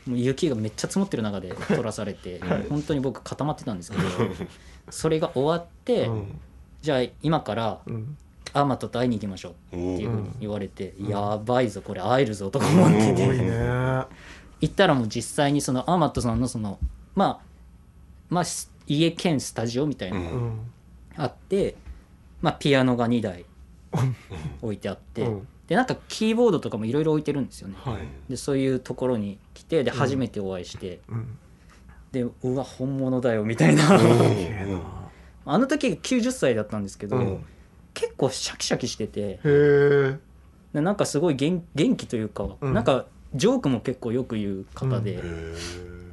[0.07, 2.65] もう雪がめっちゃ積もってる中で撮らされて、 はい。
[2.67, 4.03] 本当に僕固まってたんですけど
[4.89, 6.39] それが終わって、うん。
[6.81, 8.17] じゃあ今からうん。
[8.53, 13.27] アーマットと会いに行きましょうおっていうーふうに言われて、やばいぞこれ会えるぞとか思ってて、
[14.61, 16.79] 行ったらもう実際にそのアーマットさんのその
[17.13, 17.39] まあ
[18.29, 20.59] まあし家兼スタジオみたいなのがうん。
[21.17, 21.75] あって、
[22.41, 23.45] まあ、ピアノが2台
[24.61, 27.75] 置いてあって、うんでなんかキーボードとかもいろいろ置いてるんですよね。
[27.83, 28.07] はい。
[28.29, 31.37] でそういうところに来てで初めてお会いして、うん。
[32.11, 33.83] でうわ本物だよみたいな。
[35.45, 37.45] あの時90歳だったんですけど、うん。
[37.93, 39.39] 結構シャキシャキしてて
[40.73, 42.73] なんかすごい元元気というか、うん。
[42.73, 45.21] なんかジョークも結構よく言う方で、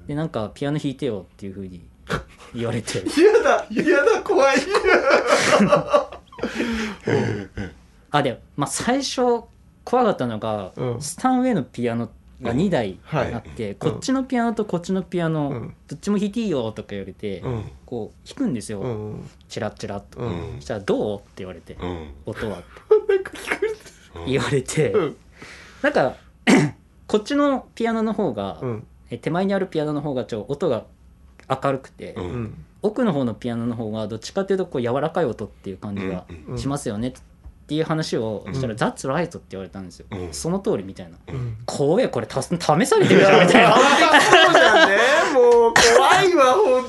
[0.09, 1.81] でなんかピアノ弾いてよっていうふうに
[2.55, 3.05] 言われて。
[3.17, 4.57] 嫌だ嫌だ怖い
[8.17, 9.43] あで、まあ、最初
[9.83, 11.03] 怖かったのが、うん。
[11.03, 13.35] スタンウェイのピアノが2台はい。
[13.35, 15.75] あって、こっちのピアノとこっちのピアノ、うん。
[15.89, 17.65] どっちも弾いていいよとか言われて、うん。
[17.85, 19.31] こう弾くんですよ、うん。
[19.49, 20.55] チラッチラッと、うん。
[20.59, 25.17] そしたら「どう?」って言われてうん「音は?」ってなんか聞言われて、うん。
[25.83, 26.15] なんか
[27.09, 28.87] こっちのピアノの方が、てうん。
[29.11, 30.85] え手前にあるピアノの方がちょ音が
[31.49, 32.25] 明るくて、うん。
[32.25, 32.65] うん。
[32.83, 36.59] 奥の方のピアノの方がどっちかっていうとこう柔らかい音っていう感じがうん。
[36.59, 37.09] しますよね。
[37.09, 37.21] って
[37.71, 40.29] いう話をしたら「うん That's right」って言われたんですよ、うん。
[40.33, 41.17] その通りみたいな。
[41.29, 43.75] うん「怖えこれた試されてるじゃん」みたいな。
[43.75, 44.97] そうじゃんね。
[45.33, 46.85] もう怖いわ本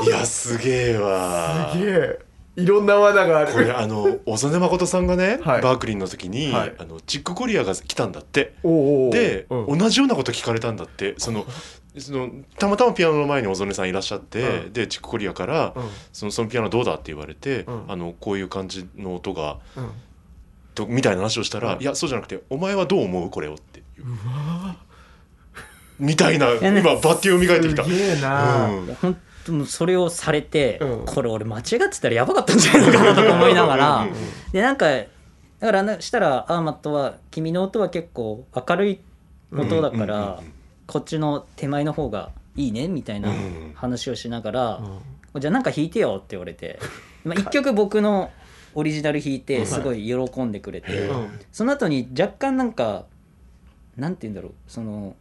[0.00, 0.04] 当。
[0.04, 1.70] いやすげえわ。
[1.72, 2.23] すげえ
[2.56, 3.52] いろんな罠がある。
[3.52, 5.62] これあの小曽根誠さんがね、はい。
[5.62, 6.74] バークリーの時に、はい。
[6.78, 8.54] あのチックコリアが来たんだって。
[8.62, 9.78] おうおうで、うん。
[9.78, 11.14] 同じようなこと聞かれたんだって。
[11.18, 11.46] その
[11.98, 14.72] そのたまたまピアノの前に小曽根さんいらっしゃって、うん。
[14.72, 15.84] でチックコリアから、うん。
[16.12, 17.84] そのそのピアノどうだって言われて、うん。
[17.88, 19.90] あのこういう感じの音がうん。
[20.74, 21.82] とみたいな話をしたら、うん。
[21.82, 23.80] いやそうじゃなくてお前はどう思うこれをって。
[23.80, 23.84] いう
[25.98, 27.84] みたいな今バッティを磨いてきた。
[27.84, 28.94] すげえな、うん。
[28.94, 31.04] 本当もうそれをされて、うん。
[31.06, 34.08] これ俺間違ってたらやばかったんじゃないのかなとか思いながら。
[34.52, 35.06] でなんかだ
[35.60, 39.00] からなしたらアーマットは「君の音は結構明るい
[39.52, 40.40] 音だから、
[40.86, 43.72] こっちの手前の方がいいね」みたいなうん。
[43.74, 44.80] 話をしながら
[45.38, 46.78] 「じゃあなんか弾いてよ」って言われて、
[47.24, 48.30] まあ、1曲僕の
[48.74, 51.10] オリジナル弾いてすごい喜んでくれて、
[51.52, 53.04] その後に若干なんか
[53.96, 55.14] なんて言うんだろうその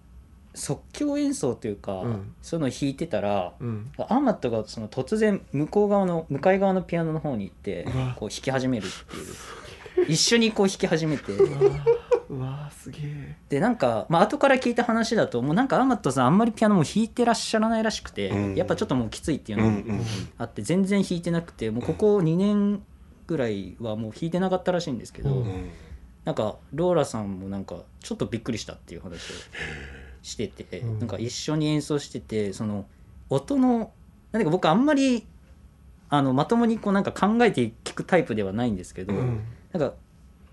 [0.53, 2.33] 即興演奏というか、うん。
[2.41, 3.91] そういうのを弾いてたら、うん。
[3.97, 7.85] アーマットがその突然向こう側の向かい側のピアノの方に行って
[8.17, 10.11] こう弾き始めるっていう。
[10.11, 11.31] 一緒にこう弾き始めて。
[11.31, 11.47] う
[12.29, 13.37] うわーすげえ。
[13.49, 18.55] でなんか、まあ後から聞いた話だともうなんかアーマットさんあんまりピアノも弾いてらっしゃらないらしくて、うん。
[18.55, 20.01] やっぱちょっともうきついっていうのもうんうん
[20.37, 22.83] あって全然弾いてなくてもうここ2年
[23.27, 25.37] ぐらいはもう弾いてなかったらしいんですけど、うん。
[25.37, 25.69] うん
[26.23, 29.33] なんかローラさんもなんかちょっとびっくりしたっていう話を
[30.23, 30.99] してて、うん。
[30.99, 32.85] なんか一緒に演奏しててその
[33.29, 33.91] 音の
[34.31, 35.27] なんか僕あんまり
[36.09, 39.43] あのまともにこうなんか考えて聞くタイプではないんですけど、うん。
[39.71, 39.93] なんか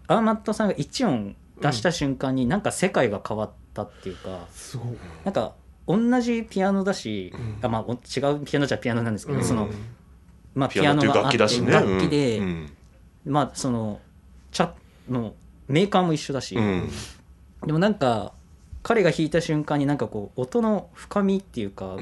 [0.09, 4.97] アーマットさんが1音出した瞬間になんか世界が変わったっていうか、すごい。
[5.25, 5.55] なんか
[5.87, 7.59] 同じピアノだし、うん。
[7.63, 9.45] あまあお違うピアノじゃピアノなんですけど、うん。
[9.45, 9.69] その
[10.55, 11.73] まあ、ピアノっていうがあって楽器だしね。
[11.73, 12.73] 楽器で、うん。
[13.27, 14.01] まあその
[14.51, 14.73] チャ
[15.09, 15.35] の
[15.69, 16.91] メーカーも一緒だし、うん。
[17.65, 18.33] でもなんか
[18.83, 21.97] 彼が弾いた瞬間になんかこう音の深みっていうか、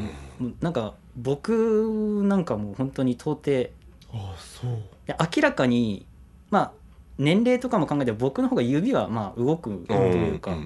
[0.61, 3.71] なんか僕なんかもう本当に到底
[4.13, 4.81] あそう。
[5.07, 6.07] で明らかに
[6.51, 6.73] まあ
[7.19, 10.57] 年齢とかも考えて僕の方が指はまあ動くというか、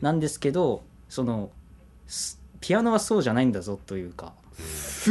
[0.00, 1.50] なんですけどその
[2.06, 4.34] すピアノはそうじゃないんだぞというか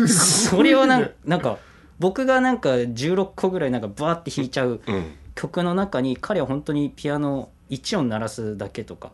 [0.07, 1.57] それをなんなんか
[1.99, 5.15] 僕がなんか16個ぐらいなんかバーって弾いちゃううん。
[5.35, 9.11] 曲の中に彼は本当にピアノ1音鳴らすだけとか。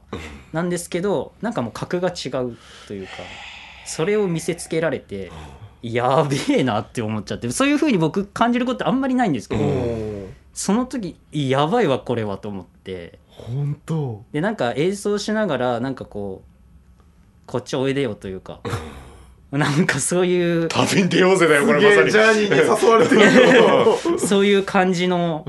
[0.54, 2.58] なんですけどなんかもう格が違う
[2.88, 3.14] というか。
[3.86, 5.32] それを見せつけられて
[5.82, 9.64] やべえなって思っちゃってそういう風に僕感じることあんまりないんですけど、
[10.54, 13.18] その時やばいわこれはと思って。
[13.28, 14.24] 本当。
[14.32, 17.02] でなんか演奏しながらなんかこう
[17.48, 18.60] こっちおいでよというか。
[19.52, 22.12] なんかそういう旅に出ようぜだよこすれまさに。
[22.12, 23.98] ジャーニーに誘われてるよ。
[24.20, 25.44] そういう感じの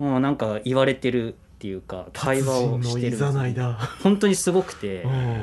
[0.00, 0.06] うん。
[0.08, 3.18] もうなんか言われてるっていうか会話をしてる
[4.00, 5.42] 本当にすごくてうん。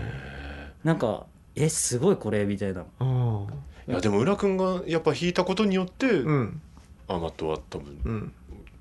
[0.86, 1.25] なんか
[1.56, 2.86] えすごいこれみたいな。
[3.01, 3.47] うん。
[3.88, 6.62] いやでも浦君がやっぱ弾いたことによって、うん。
[7.10, 8.34] アマトは多分うん。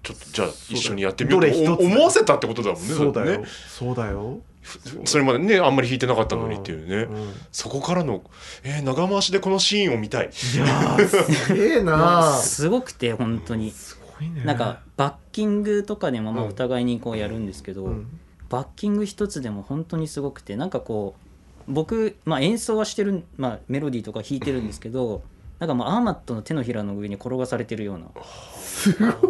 [0.05, 3.41] ちょっとじゃあ一緒にやってみようと思わせたってことだもんねそうだよ。
[3.41, 3.47] ね。
[3.69, 4.39] そうだよ。
[5.05, 7.23] それまでねあんまり弾いてなかったのにっていうね、うん。
[7.23, 8.23] いそこからの、
[8.63, 10.27] えー長回しでこのシーンを見たい。
[10.27, 13.73] やーすげえな すごくて本当に
[14.21, 14.45] いね。
[14.45, 18.21] なんかバッキングとかでもまあうんお互いにこうやるんですけど、うん。
[18.51, 21.17] バッキング一つでも本当にすごくてなんかこ
[21.67, 25.23] う僕、まあ、演奏はしてる、まあ、メロディーとか弾いてるんですけど
[25.59, 28.07] なんかもうアーマットの手のひらの上に転がされてるような。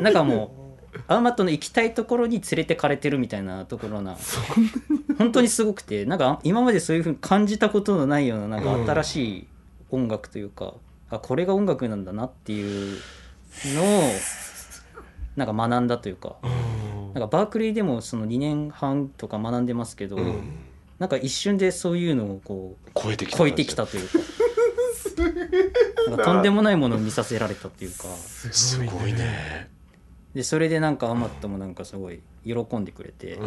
[0.00, 0.54] なんかも
[0.92, 4.16] うアーマットの行きたいところに連れてかれてるみたいなところな。
[5.18, 9.46] 本当にすごくてなんか今までそういうふうに感じたことのないようななんか新しい
[9.90, 10.74] 音楽というか、
[11.10, 12.98] あこれが音楽なんだなっていう
[13.74, 14.10] のを
[15.36, 16.36] なんか学んだというか。
[17.14, 20.42] なんかバークリーでもその2年半とか学んでますけど、うん。
[20.98, 24.18] なんか一瞬でそういうのをこう超えてきた超えてきたというか。
[26.10, 28.04] なんかとんでもないものを見させられたっていうか。
[28.08, 29.70] すごいね。
[30.34, 33.40] でそれでなんかアマットもなんかすごい喜んでくれて、う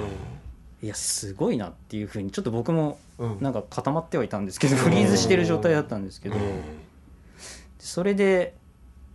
[0.82, 2.98] いやすごいなっていうふうにちょっと僕も
[3.42, 6.36] なんか固まってはいたんですけどフリーズしてる状態だったんですけど、
[7.78, 8.56] それで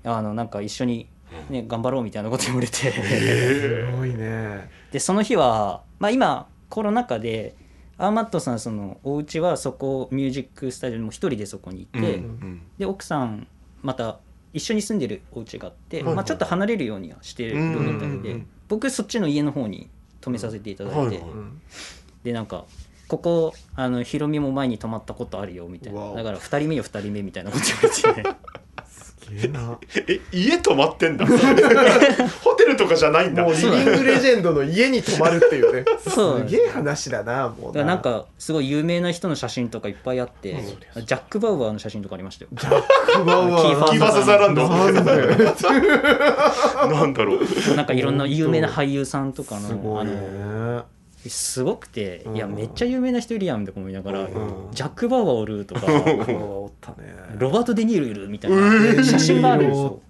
[0.04, 1.08] あのなんか一緒に、
[1.51, 2.73] ね、頑張ろうみたいなこと言われて。
[2.92, 4.71] すごいね。
[4.90, 7.55] でその日は、まあ、今コロナ禍で
[7.99, 13.47] アーマットさんそのお家はそこミュージックスタジオにも一人でそこにいて、うんうんで奥さん
[13.83, 14.18] また
[14.53, 16.14] 一緒に住んでるお家があって、はいはい。
[16.16, 18.47] まあ、ちょっと離れるようにはしてるみたいで、うんうんうん。
[18.68, 19.88] 僕そっちの家の方に
[20.21, 21.61] 泊めさせていただいて、はいはいうん
[22.23, 22.66] でなんか
[23.09, 26.14] ここあのヒロミも前に泊まったことあるよみたいな。
[26.14, 28.31] だから2人目よ2人目みたいなこと言われて。
[28.31, 28.37] す
[29.30, 29.78] げえな。
[30.08, 31.26] え家泊まってんだ。
[32.42, 33.42] ホテルとかじゃないんだ。
[33.42, 35.85] もうリビングレジェンドの家に泊まるっていうね。
[36.08, 40.62] そうすげえ話だなもうだからなんかすごい有名な人の写真とかいっぱいあって、うん
[41.04, 42.50] ジャック・バウアーの写真とかありましたよ。
[42.52, 42.82] ジャッ
[43.18, 43.62] ク・バウアー。
[43.62, 45.00] キーファキーサザーランドなんで
[46.94, 47.76] なんだろう。
[47.76, 50.12] なんかいろんな有名な俳優さんとかのすごいね。
[50.12, 50.85] あの
[51.28, 52.37] すごくて、うん。
[52.37, 54.28] いやめっちゃ有名な人いるやんとか思いながら、うん
[54.72, 55.87] ジャック・バウアーおるとか
[57.38, 60.00] ロバート・デ・ニールいるみたいな写真があるんですよ。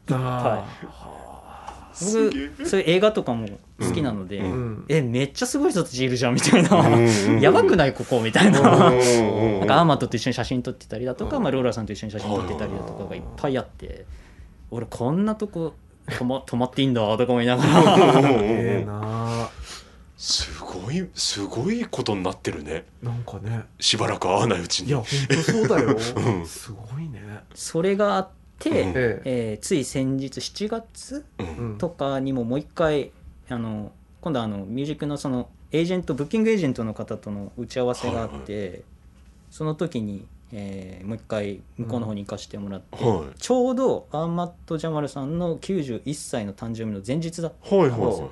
[1.94, 3.46] 僕そういう映画とかも
[3.80, 4.46] 好きなので、うん。
[4.46, 4.84] うん。
[4.88, 8.60] えめっちゃすごい人たちいるじゃんみたいな、やばくないここみたいな。
[8.60, 14.06] うんなんかアーマットと一緒に写真撮ってたりだとか、まあ、ローラーさんと一緒に写真撮ってたりだとかがいっぱいあって
[14.70, 15.74] 俺こんなとこ
[16.18, 18.20] 泊ま泊まっていいんだとか思いながら。
[18.24, 19.48] ええな
[20.22, 22.84] すごいすごいことになってるね。
[23.02, 23.64] なんかね。
[23.80, 24.90] しばらく会わないうちに。
[24.90, 25.96] いやほんとそうだよ。
[26.16, 26.46] うん。
[26.46, 27.40] すごいね。
[27.56, 28.28] それがあっ
[28.60, 28.76] て、うん。
[28.76, 29.22] ええ。
[29.24, 31.78] えーつい先日7月うんうん。
[31.78, 33.10] とかにももう一回
[33.48, 38.84] あの今度あのミュージックのそのエージェントブッキングエージェントの方との打ち合わせがあって、
[39.50, 43.38] その時にえーもう一回向こうの方に行かせてもらって、はい。
[43.40, 48.30] ちょうどアーマット・ジャマルさんの91歳の誕生日の前日だったはいは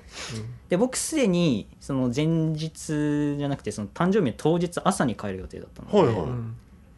[0.68, 6.16] で僕すでにその前日じゃなくてその誕生日の当日朝に帰る予定だったので、はいはい。
[6.26, 6.56] うん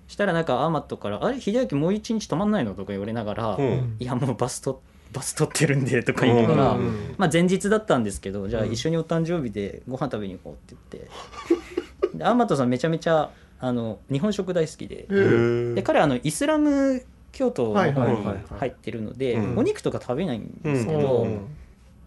[0.08, 3.96] したらなんかアーマットから「あれ秀明もう一日泊まんないの?」とか言われながら「いうん。
[3.98, 7.14] いやもうバスとバス取ってるんで」とか言いながら、うん。
[7.16, 8.72] まあ、前日だったんですけどじゃあうん。
[8.72, 12.18] 一緒にお誕生日でご飯食べに行こうって言って。
[12.18, 13.30] でアーマットさんめちゃめちゃ
[13.64, 15.06] あの日本食大好きで。
[15.74, 18.42] で彼はあのイスラム教徒の方にはいはいはいはい。
[18.58, 19.58] 入ってるのでうん。
[19.58, 21.46] お肉とか食べないんですけうどん。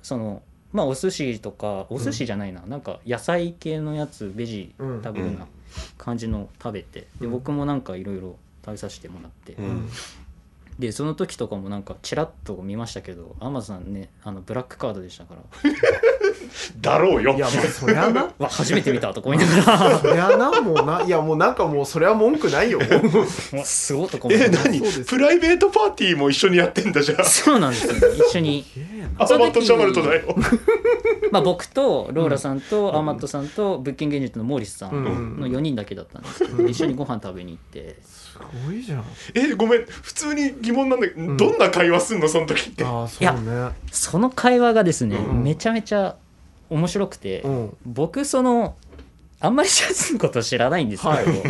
[0.04, 0.42] その
[0.74, 2.62] まあお寿司とかお寿司じゃないな。
[2.68, 5.02] なんか野菜系のやつベジうん。
[5.02, 5.48] 食べるような
[5.98, 7.08] 感じの食べて。
[7.22, 7.32] でうん。
[7.32, 9.54] 僕もなんかいろいろ食べさせてもらって。
[9.54, 9.90] うん。
[10.78, 15.42] でその時とかもなんかちらっと見ましたけどアマゾンねあのブラックカードでしたから
[16.82, 17.34] だろうよ。
[17.36, 18.30] いやまあそりゃな。
[18.40, 21.02] わ初めて見たとか思いながそりゃなもうな。
[21.04, 23.02] いやもうなんかもうそれは文句ないよらう。
[23.58, 28.00] わ すごいとか思いながらえ何プライベートパーティーも一緒にやってんだじゃあそうなんですよね。
[28.18, 28.66] 一緒に。
[29.18, 30.36] アーマット・ジャマルとだよ。
[31.32, 37.98] まあ僕とローラさんとアーマットさんと物件現実のモーリスさんの4人だけだったんですけど一緒にご飯食べに行って。
[38.04, 39.04] すごいじゃん。
[39.34, 39.86] えごめん。
[39.86, 41.38] 普通に疑問なんだけど、ん。
[41.38, 42.28] どんな会話すんの？
[42.28, 42.84] その時って。
[42.84, 43.70] ああそうね。
[43.92, 45.44] その会話がですねうん。
[45.44, 46.16] めちゃめちゃ
[46.70, 47.78] 面白くてうん。
[47.86, 48.76] 僕その
[49.42, 51.44] あんまりジャズのこと知らないんですけど、はいはい。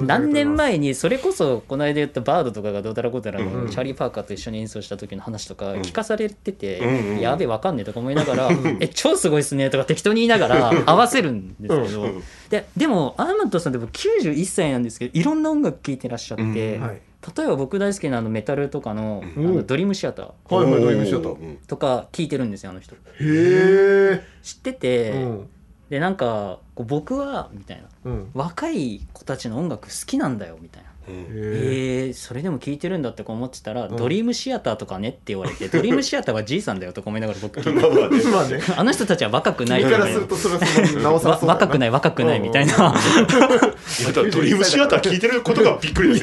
[0.00, 3.70] 何年前にそれこそこの間言ったバードとかがどうたらこうたらのうん。
[3.70, 5.76] チャーリー・パーカーと一緒に演奏した時の話とかん。
[5.82, 8.50] 聞かされてて、うんうんやべえわかんねえとか思いながら
[8.80, 16.82] 「え超すごいっすね」とか適当に言いながら合わせるんですけど、うんででもアーマットさんって僕91歳なんですけどいろんな音楽聴いてらっしゃって、うん。
[16.82, 17.00] はい
[17.36, 19.46] 例えば僕大好きなあのメタルとかの,、うん。
[19.46, 20.54] あのドリームシアター。
[20.54, 21.32] はいはいドリームシアター。
[21.32, 21.56] うん。
[21.66, 22.94] とか聴いてるんですよあの人。
[22.94, 25.48] へえ知ってて、うん。
[25.90, 27.88] でなんか僕はみたいな。
[28.04, 28.30] うん。
[28.34, 30.88] 若い子たちの音楽好きなんだよみたいな。
[31.10, 33.96] えー、それでも聴いてるんだって思ってたら、うん。
[33.96, 40.60] ドリームシアターとかねって言われてドリームシアターはじいさんだよとか思いながら僕 聞いてまあまあねあの人たちは若くない君からするとそれは
[41.20, 42.88] そのな若くない若くないみたいな、いや
[44.08, 46.22] だからドリームシアター聞いてることがびっくりです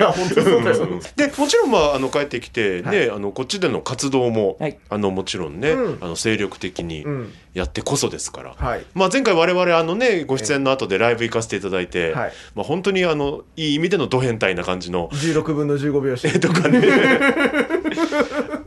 [1.16, 3.10] でもちろんまああの帰ってきてね、はい。
[3.10, 4.78] あのこっちでの活動も、はい。
[4.90, 5.98] あのもちろんね、うん。
[6.02, 7.34] あの精力的にうん。
[7.56, 8.86] やってこそですから、はい。
[8.94, 16.82] まあ、前回我々あのねご出演の後でライブ行かせていただいて、はいまあ、本当にあのいい意味でのド変態な感じの16分の15秒してとかね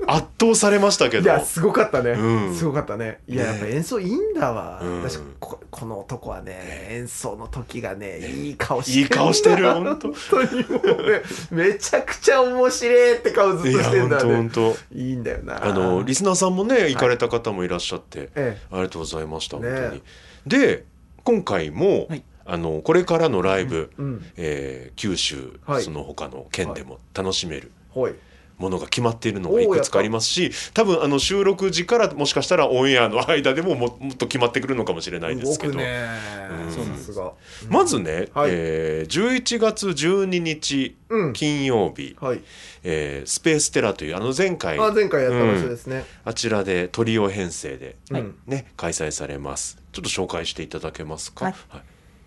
[0.08, 20.02] 圧倒されましたけどいやすごかったね、うんすごかったねいやねやっぱ演奏いいんだわ、うん私ここの男はね演奏の時がねいい顔していい顔してる本当本当にもうねめちゃくちゃ面白いって顔ずっとしてんだ本当本ね当いいんだよなあのリスナーさんもね行かれた方もいらっしゃって、えありがとうございました、ね本当に
[20.46, 20.84] で
[21.28, 22.22] 今回も、はい。
[22.46, 24.24] あのこれからのライブ、えうん。
[24.38, 25.82] えー九州、はい。
[25.82, 28.14] その他の県でも楽しめるほい
[28.58, 36.72] ものが決まっているのがいくつかありますし多分あの収録時からもしかしたらオンエアの間でもももっと決まってくるのかもしれないですけど、うん。
[36.72, 37.32] そうさすが。
[37.68, 38.50] まずね、はい。
[38.52, 41.32] えー11月12日うん。
[41.32, 42.40] 金曜日、はい。
[42.82, 48.22] えースペーステラというあの前回あ前回やった場所ですね、あちらでトリオ編成で、はい。
[48.22, 49.78] うんね、開催されます。
[49.92, 51.46] ちょっと紹介していただけますか？
[51.46, 51.54] はい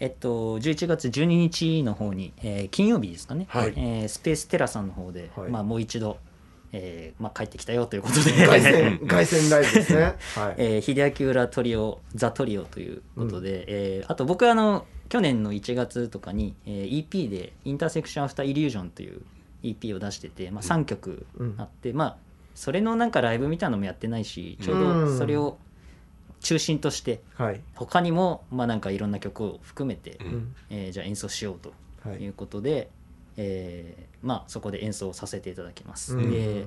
[0.02, 3.74] えっと、11月12日の方に、えー金曜日ですかね、はい。
[3.78, 5.52] えースペーステラさんの方で、はい。
[5.52, 6.18] まあ、もう一度、
[6.72, 10.02] えーまあ、帰ってきたよということで、凱旋凱旋ライブですね。
[10.02, 10.16] はい、
[10.58, 19.22] えー秀明浦トリオザトリオということで、えーあと僕あの去年の1月とかに、えー EP で「インターセクション・アフター・イリュージョン」という
[19.62, 22.18] EP を出してて、まあ、3曲あって、まあ
[22.56, 25.58] それのなんかライブみたいなのもやってないしちょうどそれを
[26.42, 27.62] 中心としてはい。
[27.76, 30.56] 他にもまあなんかいろんな曲を含めて、うん。
[30.70, 31.74] えーじゃあ演奏しようと
[32.04, 32.20] はい。
[32.20, 32.90] いうことで、
[33.38, 36.16] えーまあそこで演奏させていただきます。
[36.16, 36.32] うん。
[36.32, 36.66] で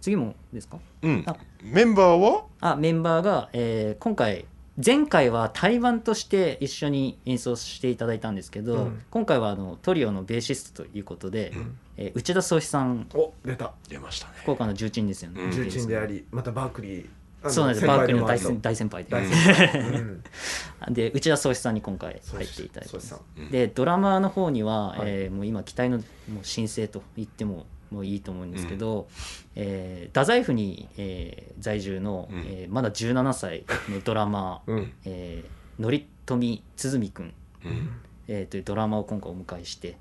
[0.00, 0.78] 次もですか？
[1.02, 1.24] うん。
[1.26, 1.36] あ。
[1.62, 2.44] メンバーは？
[2.60, 4.44] あメンバーが、えー今回
[4.82, 9.02] 前回は対バンとして一緒に演奏していただいたんですけど、うん。
[9.10, 11.52] 今回はあのトリオのベーシストということで、
[11.98, 13.06] えー内田宗志さん。
[13.14, 13.72] お出た。
[13.88, 14.32] 出ましたね。
[14.42, 15.50] 福岡の重鎮ですよね、うん。
[15.50, 17.08] 重鎮でありまたバークリー
[17.48, 17.86] そうなんです。
[17.86, 19.16] 先バークリーの大先大先輩で。
[19.16, 20.22] うん。
[20.94, 25.00] で内田宗志さんに今回入っていただいてうでドラマーの方には、はい。
[25.04, 26.04] えーもう今期待のもう
[26.42, 29.08] 新星と言ってももういいと思うんですけど、
[29.54, 32.38] えー太宰府に、えー在住の、うん。
[32.40, 34.92] えーまだ17歳のドラマー、うん。
[35.04, 38.00] えー、のりとみつづみくん、うん。
[38.28, 39.96] えーというドラマーを今回お迎えして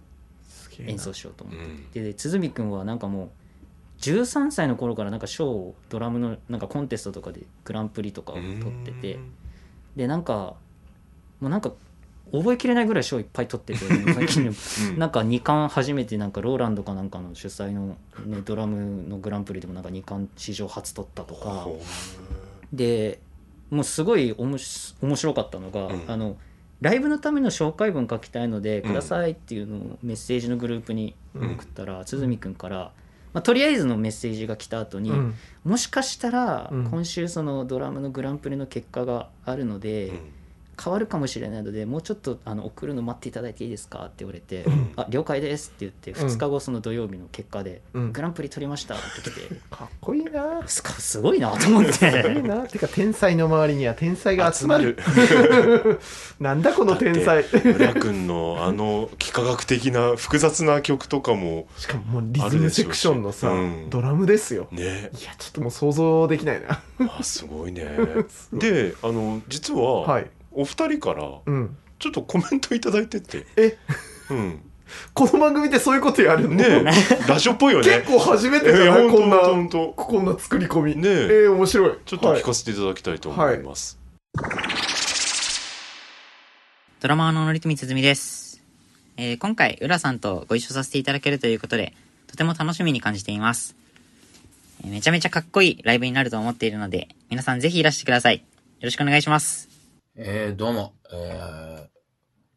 [0.79, 1.91] 演奏しようと思って、うん。
[1.91, 3.29] ででつづみくんはなんかもう
[4.01, 9.19] 13歳の頃からなんか賞をドラムのなんかコンテストとかでグランプリとかを取ってて、
[9.95, 10.55] でなんか
[11.41, 11.73] もうなんか
[12.31, 13.79] 覚えきれないぐらい賞いっぱい取ってて
[14.13, 14.55] 最近でも。
[14.97, 21.67] なんか2冠初めてなんかローランドかなんかの主催の、ね、ドラムのグランプリでもなんか2冠史上初取ったとか。
[22.71, 23.19] で
[23.69, 26.03] もうすごいおもし面白かったのが、うん。
[26.07, 26.37] あの
[26.81, 32.91] ライブのための紹介文書きたいのでうんくださいっていうのをメッセージのグループに送ったら鼓くんから、
[33.33, 35.35] まあ、とりあえずのメッセージが来た後に、うん。
[35.63, 36.89] もしかしたらうん。
[36.89, 40.13] 今週そのドラムのグランプリの結果があるので、
[40.81, 44.65] 変わるかもしれないのでもうちょっとあの送るの待っていただいていいですかって言われて
[44.95, 46.29] 「あ了解です」って言ってうん。
[46.29, 50.63] 2日後その土曜日の結果でうん「グランプリ取りました」って来てかっこいいな。
[50.67, 52.67] すごすごいなと思っいいてな。
[52.67, 54.95] てか天才の周りには天才が集まる。
[54.95, 55.99] る。
[56.39, 57.43] なんだこの天才。
[57.43, 63.89] 浦君のあの幾何学的な複雑な曲とかもしかももうリズムセクションのさ、うん。
[63.89, 64.67] ドラムですよ。
[64.71, 65.11] ね。
[65.19, 66.81] いやちょっともう想像できないな。
[67.17, 67.85] あすごいね。
[68.53, 71.77] であの実は、はいお二人からうん。
[71.99, 73.45] ちょっとコメントいただいてて。
[73.55, 73.77] え？
[74.29, 74.61] うん。
[75.13, 76.55] この番組ってそういうことやるの？
[76.55, 76.93] ね
[77.27, 78.01] ラジオっぽいよね。
[78.01, 80.95] 結構初めてえじゃない、ー、こんな本当こんな作り込み。
[80.95, 81.11] ねえ。
[81.11, 81.97] えー面白い。
[82.05, 83.97] ちょっと聞かせせていただきたいと思います、
[86.99, 88.61] ドラマーののりとみつづみです。
[89.17, 91.93] えー今回、浦さんとご一緒させていただけるということで、
[92.27, 93.75] とても楽しみに感じています。
[94.83, 98.37] えーめちゃめちゃかっこいいライブになると思っているので、皆さんぜひいらしてください。
[98.37, 98.43] よ
[98.81, 99.78] ろしくお願いします。
[100.21, 101.87] えー、どうも、えー、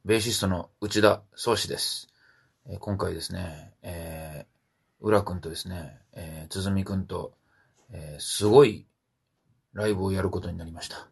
[0.04, 2.08] ベーシストの内田宗志です。
[2.66, 7.34] えー今回ですね、えー、浦くんとですね、えー、鼓くんと、
[7.92, 8.88] えー、すごい
[9.74, 11.06] ライブをやることになりました。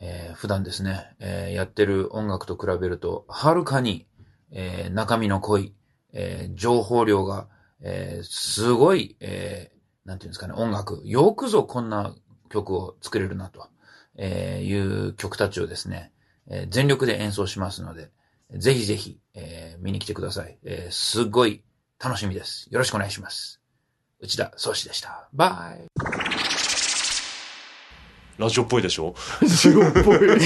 [0.00, 4.06] えー、普段ですね、えー、やってる音楽と比べると、はるかに、
[4.52, 5.74] えー、中身の濃い、
[6.12, 7.48] えー、情報量が、
[7.80, 11.02] えー、すごい、えー、なんていうんですかね、音楽。
[11.04, 12.14] よくぞこんな
[12.50, 13.66] 曲を作れるなと。
[14.16, 16.12] えーいう曲たちをですね、
[16.48, 18.10] えー全力で演奏しますので、
[18.50, 20.58] ぜひぜひ、えー見に来てください。
[20.64, 21.62] えーすごい
[22.02, 22.68] 楽しみです。
[22.70, 23.60] よろしくお願いします。
[24.20, 25.28] 内田宗志でした。
[25.32, 26.65] バイ。
[28.38, 29.14] ラジオっぽいでしょ？
[29.48, 30.40] すごいっぽい。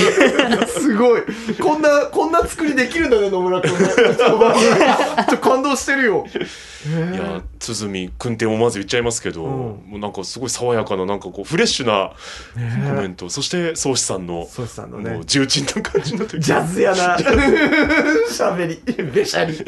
[0.67, 1.23] すごい。
[1.61, 3.73] こんなこんな作りできるんだね野村君。
[3.73, 6.25] ねちょっと感動してるよ。
[6.33, 9.51] いや鼓くんって思わず言っちゃいますけど、うん。
[9.51, 12.13] もうなんかすごい爽やかななんかこうフレッシュな
[12.55, 17.17] コメント、そして宗師さんのそうさんのもねう重鎮な感じの時ジャズやな。
[18.31, 18.81] 喋り。
[19.03, 19.55] べしゃり。
[19.57, 19.65] こ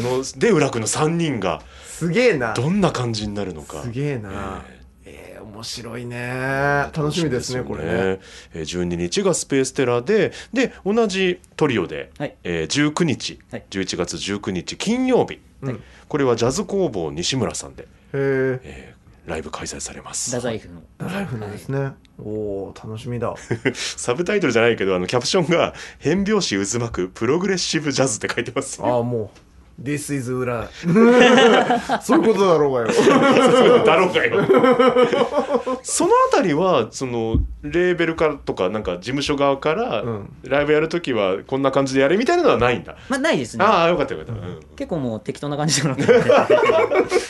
[0.00, 2.54] ので浦君の3人がすげえな。
[2.54, 3.82] どんな感じになるのか。
[3.82, 4.62] すげえな。
[4.66, 4.73] ええー
[5.54, 6.90] 面白いね。
[6.92, 7.92] 楽しみですねこれね。
[7.92, 8.20] ね
[8.54, 12.34] えー12日がスペーステラでで同じトリオで、はい。
[12.42, 13.64] えー19日、はい。
[13.70, 15.82] 11月19日金曜日、うん。
[16.08, 18.94] これはジャズ工房西村さんで、へええー
[19.26, 20.30] ライブ開催されます。
[20.36, 20.82] 太宰府の。
[20.98, 21.92] ライフなんですね。
[22.18, 22.28] お
[22.66, 23.34] おー楽しみだ。
[23.74, 29.38] サブタイトルじゃないけどあのキャプションが「変拍子渦巻くプログレッシブジャズ」って書いてます、ああもう
[29.82, 30.68] This is 裏
[32.00, 33.84] そういうことだろうがよ。
[33.84, 34.40] だろうかよ。
[35.82, 40.32] そのあたりはそのレーベルからとかなんか事務所側から、うん。
[40.44, 43.64] ライブやるときはこんな感じでやれみたいなのはないんだ、まあないですね。
[43.64, 44.60] ああよかったよかった、うん。
[44.76, 45.96] 結構もう適当な感じだな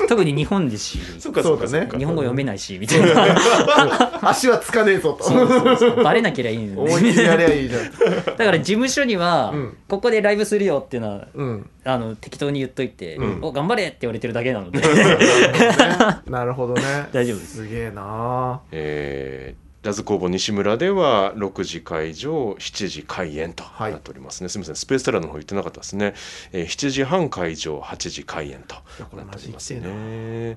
[0.09, 0.99] 特に日本ですし。
[1.19, 1.89] そうかそうかね。
[1.97, 4.29] 日本語読めないしみたいな。
[4.29, 5.25] 足はつかねえぞと。
[5.25, 8.37] そうそうそうバレなければいいん思 いっきりやりゃいいじゃん。
[8.37, 9.77] だから事務所には、うん。
[9.89, 13.45] ここでライブするよっていうのはうんあの適当に言っといて、うん。
[13.45, 14.81] お頑張れって言われてるだけなので。
[16.31, 16.83] なるほどね。
[17.13, 17.57] 大丈夫です。
[17.57, 18.61] すげえな。
[18.73, 23.93] えージャズ工房西村では6時会場7時開演とはい。
[23.93, 26.15] なっておりますね、すみませんスペーステラの方言ってなかったですね、
[26.53, 30.57] えー7時半会場8時開演とやこれなっておりますマジね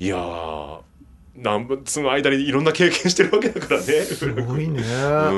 [0.00, 0.80] いやー
[1.42, 4.82] なんその間にいろんな経験してるわけだからね すごいね。
[4.82, 5.34] う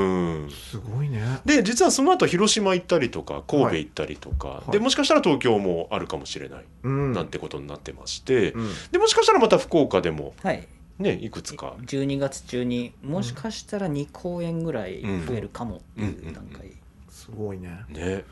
[0.47, 0.49] ん。
[0.49, 1.39] すごいね。
[1.45, 4.71] で実はその後広島行ったりとか神戸行ったりとか、い。
[4.71, 7.13] でもしかしたら東京もあるかもしれない、うん。
[7.13, 8.69] なんてことになってまして、うん。
[8.91, 10.67] でもしかしたらまた福岡でもはい。
[10.97, 11.75] ねいくつか。
[11.85, 16.71] 12月中にもしかしたら2公演ぐらい増えるかもっていう段階、
[17.09, 17.85] すごいね。
[17.89, 18.25] ね。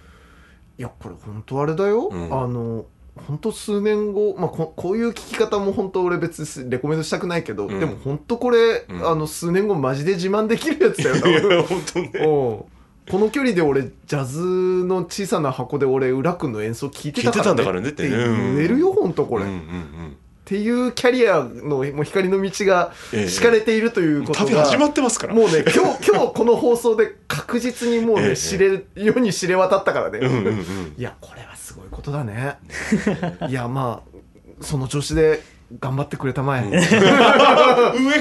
[0.78, 2.24] いやこれ本当あれだよ、うん。
[2.26, 2.86] あの
[3.28, 7.80] 本当数年後、まあ、ここういう聞き方も本当俺別にレコメントしたくないけど、うん。
[7.80, 9.07] でも本当これ、うん。
[9.07, 12.11] あの数年後マジで自慢できるやつだよい多分や本当ね。
[12.13, 12.76] う。
[12.76, 14.39] んこの距離で俺ジャズ
[14.86, 18.20] の小さな箱で俺浦君の演奏聞いてたから、ね、からねって言
[18.59, 20.17] えるよ本当これ、うんうんっうん。
[20.45, 25.34] ていうキャリアのもう光の道がええ敷かれているということが、旅始まってますから。
[25.36, 28.36] もうね今日 今日この放送で確実にもうね、ええ。
[28.36, 30.95] 知れる世に知れ渡ったからね、うんうんうん。
[30.97, 32.57] いやこれはすごいことだね。
[33.47, 35.41] いやまあその調子で
[35.80, 36.80] 頑張ってくれたまえ、 上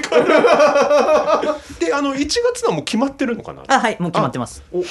[0.02, 1.56] から。
[1.80, 3.62] であの1月のはもう決まってるのかな？
[3.66, 4.62] あはいもう決まってます。
[4.70, 4.82] お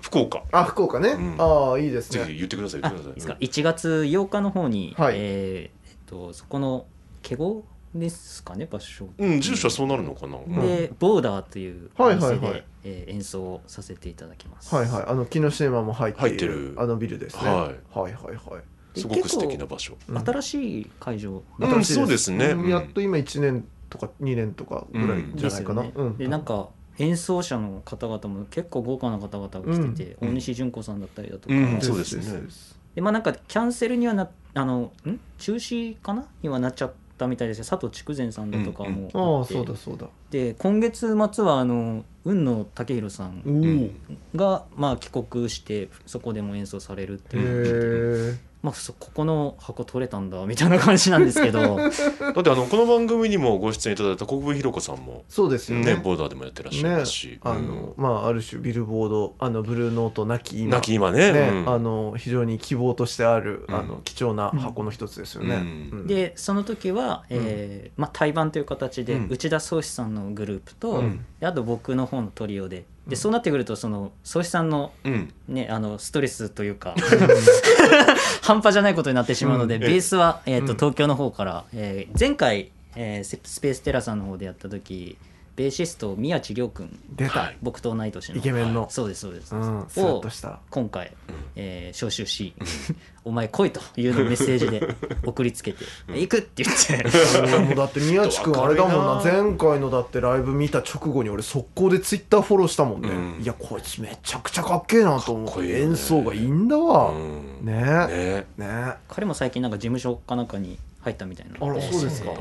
[0.00, 0.42] 福岡。
[0.52, 1.34] あ福岡ね、うん。
[1.38, 3.10] ああいいですぜねひ言ってくださいあ言ってください。
[3.10, 3.36] いいですか。
[3.40, 5.14] 1月8日の方に、はい。
[5.16, 6.86] えーえっとそこの
[7.22, 7.64] ケゴ？
[7.94, 12.50] ですかね場所、うん住所はそうなるのかな、でボーダーというおはい店で、はい。
[12.52, 14.74] はいえー演奏をさせていただきます。
[14.74, 15.04] はいはい。
[15.06, 16.74] あの木のシネマも入っている入ってる。
[16.76, 17.98] あのビルですね、はい。
[17.98, 18.98] はいはいはい。
[19.00, 19.96] すごく素敵な場所。
[20.08, 21.42] うん新しい会場。
[21.58, 21.70] うん。
[21.70, 22.46] 新しいそうですね。
[22.48, 22.68] うん。
[22.68, 26.10] やっと今1年とか2年とかぐらいじゃないかな、ですよね。
[26.10, 26.16] うん。
[26.18, 26.68] でなんか
[26.98, 30.28] 演奏者の方々も結構豪華な方々が来てて、うん。
[30.30, 31.74] 大西純子さんだったりだとか、うん。
[31.76, 32.50] でそうですね。
[32.50, 32.78] す。
[32.96, 35.18] まあなんかキャンセルにはなあのん？
[35.38, 36.26] 中止かな？
[36.42, 37.64] にはなっちゃったみたいですよ。
[37.64, 40.06] 佐藤筑前さんだとかもああそうだそうだ。
[40.30, 43.90] で今月末はあの雲野武弘さん
[44.34, 51.60] が、まあ、帰国してそこでも演奏されるっていうのを聞いてえまあ、そここの箱取れたんだみたいな感じなんですけど。
[51.76, 55.96] だってあのこの番組にもご出演いただいた国分ひろ子さんもそうですよね。
[55.96, 60.76] ねボーダーでもやってらっしゃいねますし、あの、まあある種ビルボードあのブルーノートなき今。
[60.76, 61.30] 亡き今ね。
[61.30, 61.68] ね、うん。
[61.74, 63.74] あの非常に希望としてある、うん。
[63.74, 65.56] あの貴重な箱の一つですよね。
[65.56, 65.62] うん。
[66.00, 66.06] うん。
[66.06, 69.28] でその時は、えーまあ、対バンという形で、うん。
[69.28, 71.26] 内田宗志さんのグループと、うん。
[71.38, 75.32] であと僕の方のトリオででそうなってくるとその宗志さんの,、うん。
[75.48, 76.94] ね、あのストレスというか
[78.42, 79.80] 半端じゃないことになってしまうので、うん。
[79.82, 80.78] ベースは、えーとうん。
[80.78, 85.16] 東京の方から、えー前回、えーススペーステラさんの方でやった時
[85.56, 86.98] ベーシスト宮地亮君。
[87.10, 87.58] 出た、はい。
[87.62, 88.36] 僕と同い年の。
[88.36, 90.58] イケメンの、そうですそうです、うん、スラッとした。
[90.70, 91.12] 今回、
[91.54, 92.54] えー招集し
[93.24, 94.82] 「お前来い」というのをメッセージで
[95.24, 97.04] 送りつけて「行く!」って言って。
[97.40, 99.22] 俺もだって宮地君あれだもんな。
[99.22, 103.42] 前回のだってライブ見た直後に俺速攻でツイッターフォローしたもんね、うん。
[103.42, 105.60] いやこいつめちゃくちゃかっけえなと思って。
[105.60, 105.80] ね。
[105.82, 107.64] 演奏がいいんだわ、うん。
[107.64, 108.06] ね。
[108.10, 108.66] えね。
[108.66, 108.94] ね。
[109.08, 111.64] 彼も最近なんか事務所かなんかに入ったみたいな。
[111.64, 112.32] あらそうですか。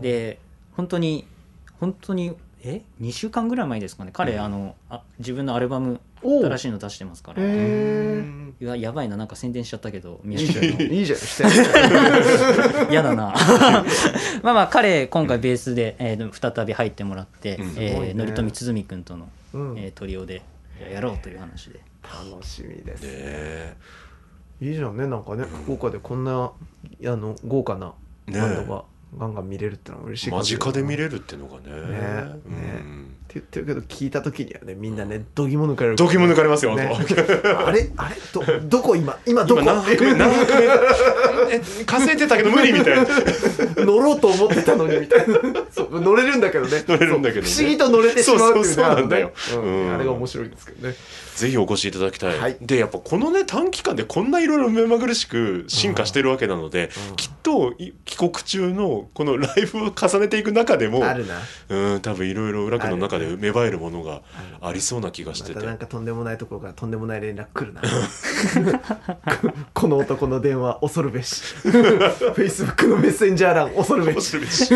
[0.00, 0.38] で
[0.76, 1.26] 本当に
[1.80, 4.10] 本当にえ？2週間ぐらい前ですかね。
[4.12, 4.40] 彼、うん。
[4.40, 10.64] あのあ自分のアルバム新しいの出してますから、ややばいななんか宣伝しちゃったけど宮いいじゃん。
[10.64, 10.94] 地君の。
[10.94, 11.18] いいじゃん。
[11.18, 13.34] して嫌だな。
[14.42, 17.74] まあまあ彼今回ベースで、えー再び入ってもらって、うん。
[17.78, 18.12] えすごいね。
[18.12, 19.78] ー、のりとみつづみ君との、うん。
[19.78, 20.42] えートリオで
[20.92, 21.80] やろうという話で。
[22.02, 23.76] 楽しみです、ね
[24.60, 26.52] いいじゃんねなんかね福岡でこんなあ
[27.02, 27.92] の豪華な
[28.26, 28.84] ねバンドが
[29.16, 32.36] ガンガン見れるってのは嬉しい間近で見るれるっていうのがねね。
[32.46, 36.90] うん言ってるけど聞いた時にはねみんなね度肝抜かれる度肝抜かれますよね。
[37.66, 37.90] あれ？
[37.96, 38.16] あれ？
[38.32, 38.96] どどこ？
[38.96, 39.60] 今今どこ？
[39.62, 40.46] 今何拍目 何拍
[41.86, 43.04] 稼いでたけど無理みたいな。
[43.84, 45.36] 乗ろうと思ってたのにみたいな。
[45.70, 46.84] そう乗れるんだけどね。
[46.88, 47.52] 乗れるんだけどね。
[47.52, 49.94] 不思議と乗れてしまうっていうねうんうん。
[49.94, 50.94] あれが面白いんですけどね。
[51.36, 52.56] ぜひお越しいただきたい、はい。
[52.62, 57.16] でやっぱこのね短期間でこんないろいろ目まぐるしく進化してるわけなので、うん。
[57.16, 61.02] きっとい帰国中のこのライブを重ねていく中でも
[61.68, 64.22] うん多分いろいろ裏区の中である芽生えるものが
[64.60, 67.82] ありそうな気がしてて、またなんかとんでもないところからとんでもない連絡来るな。
[67.82, 71.42] こ この男の電話恐るべし。
[71.64, 74.38] Facebook のメッセンジャー欄恐るべし。
[74.38, 74.70] 恐るべし。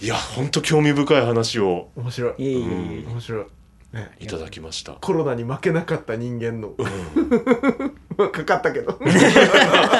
[0.00, 1.88] いや本当興味深い話を。
[1.96, 2.54] 面白い。
[2.56, 3.12] うん。
[3.12, 3.46] 面白い、
[3.92, 4.92] ね、いただきました。
[4.92, 6.74] コロナに負けなかった人間の。
[6.78, 7.90] まあ
[8.32, 8.98] かかったけど。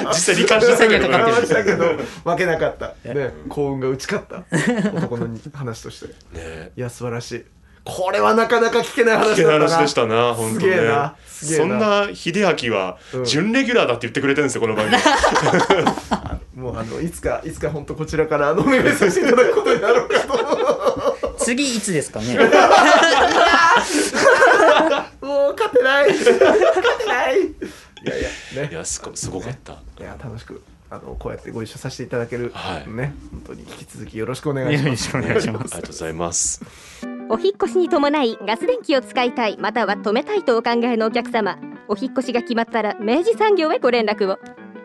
[0.08, 1.84] 実際にはかかってるましたけど
[2.24, 4.44] 負けなかった、ね、幸運が打ち勝った。
[4.98, 6.06] 男の話として。
[6.36, 6.72] ね。
[6.76, 7.44] いや素晴らしい。
[7.84, 9.82] これはなかなか聞けない話だったな。
[9.82, 11.14] でしたな本当すげえねな。
[11.26, 13.24] すげえそんなな秀明はうん。
[13.24, 15.00] 準レギュラーだって言ってくれてるんですよこの番組。
[16.60, 21.36] もうあのいつかいつか本当こちらからあのお願いさせていただくことになろうかと。
[21.38, 22.36] 次いつですかね？
[25.22, 26.08] もう勝てない。
[26.08, 27.36] 勝てない
[28.04, 28.28] いやいや
[28.62, 28.68] ね。
[28.70, 29.72] いやすごすごかった。
[29.72, 32.90] いや楽しくあのこうやってご一緒させていただける、はい。
[32.90, 33.14] ね。
[33.30, 34.86] 本当に引き続きよろしくお願いします。
[34.86, 35.74] よろしくお願いします。
[35.74, 36.62] ありがとうございます。
[37.30, 41.58] お引っ越しに伴いガス電気を使いたいまたは止めたいとお考えのお客様。
[41.88, 44.38] お引っ越しが決まったら明治産業へご連絡を。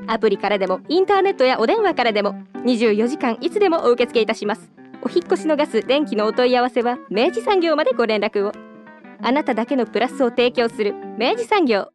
[0.08, 2.36] アプリからでもインターネットやお電話からでも
[2.66, 4.72] 24時間いつでもお受け付けいたします。
[5.02, 8.52] お引っ越しのガス電気のお問い合わせは明治産業までご連絡を。
[9.22, 11.94] あなただけのプラスを提供する明治産業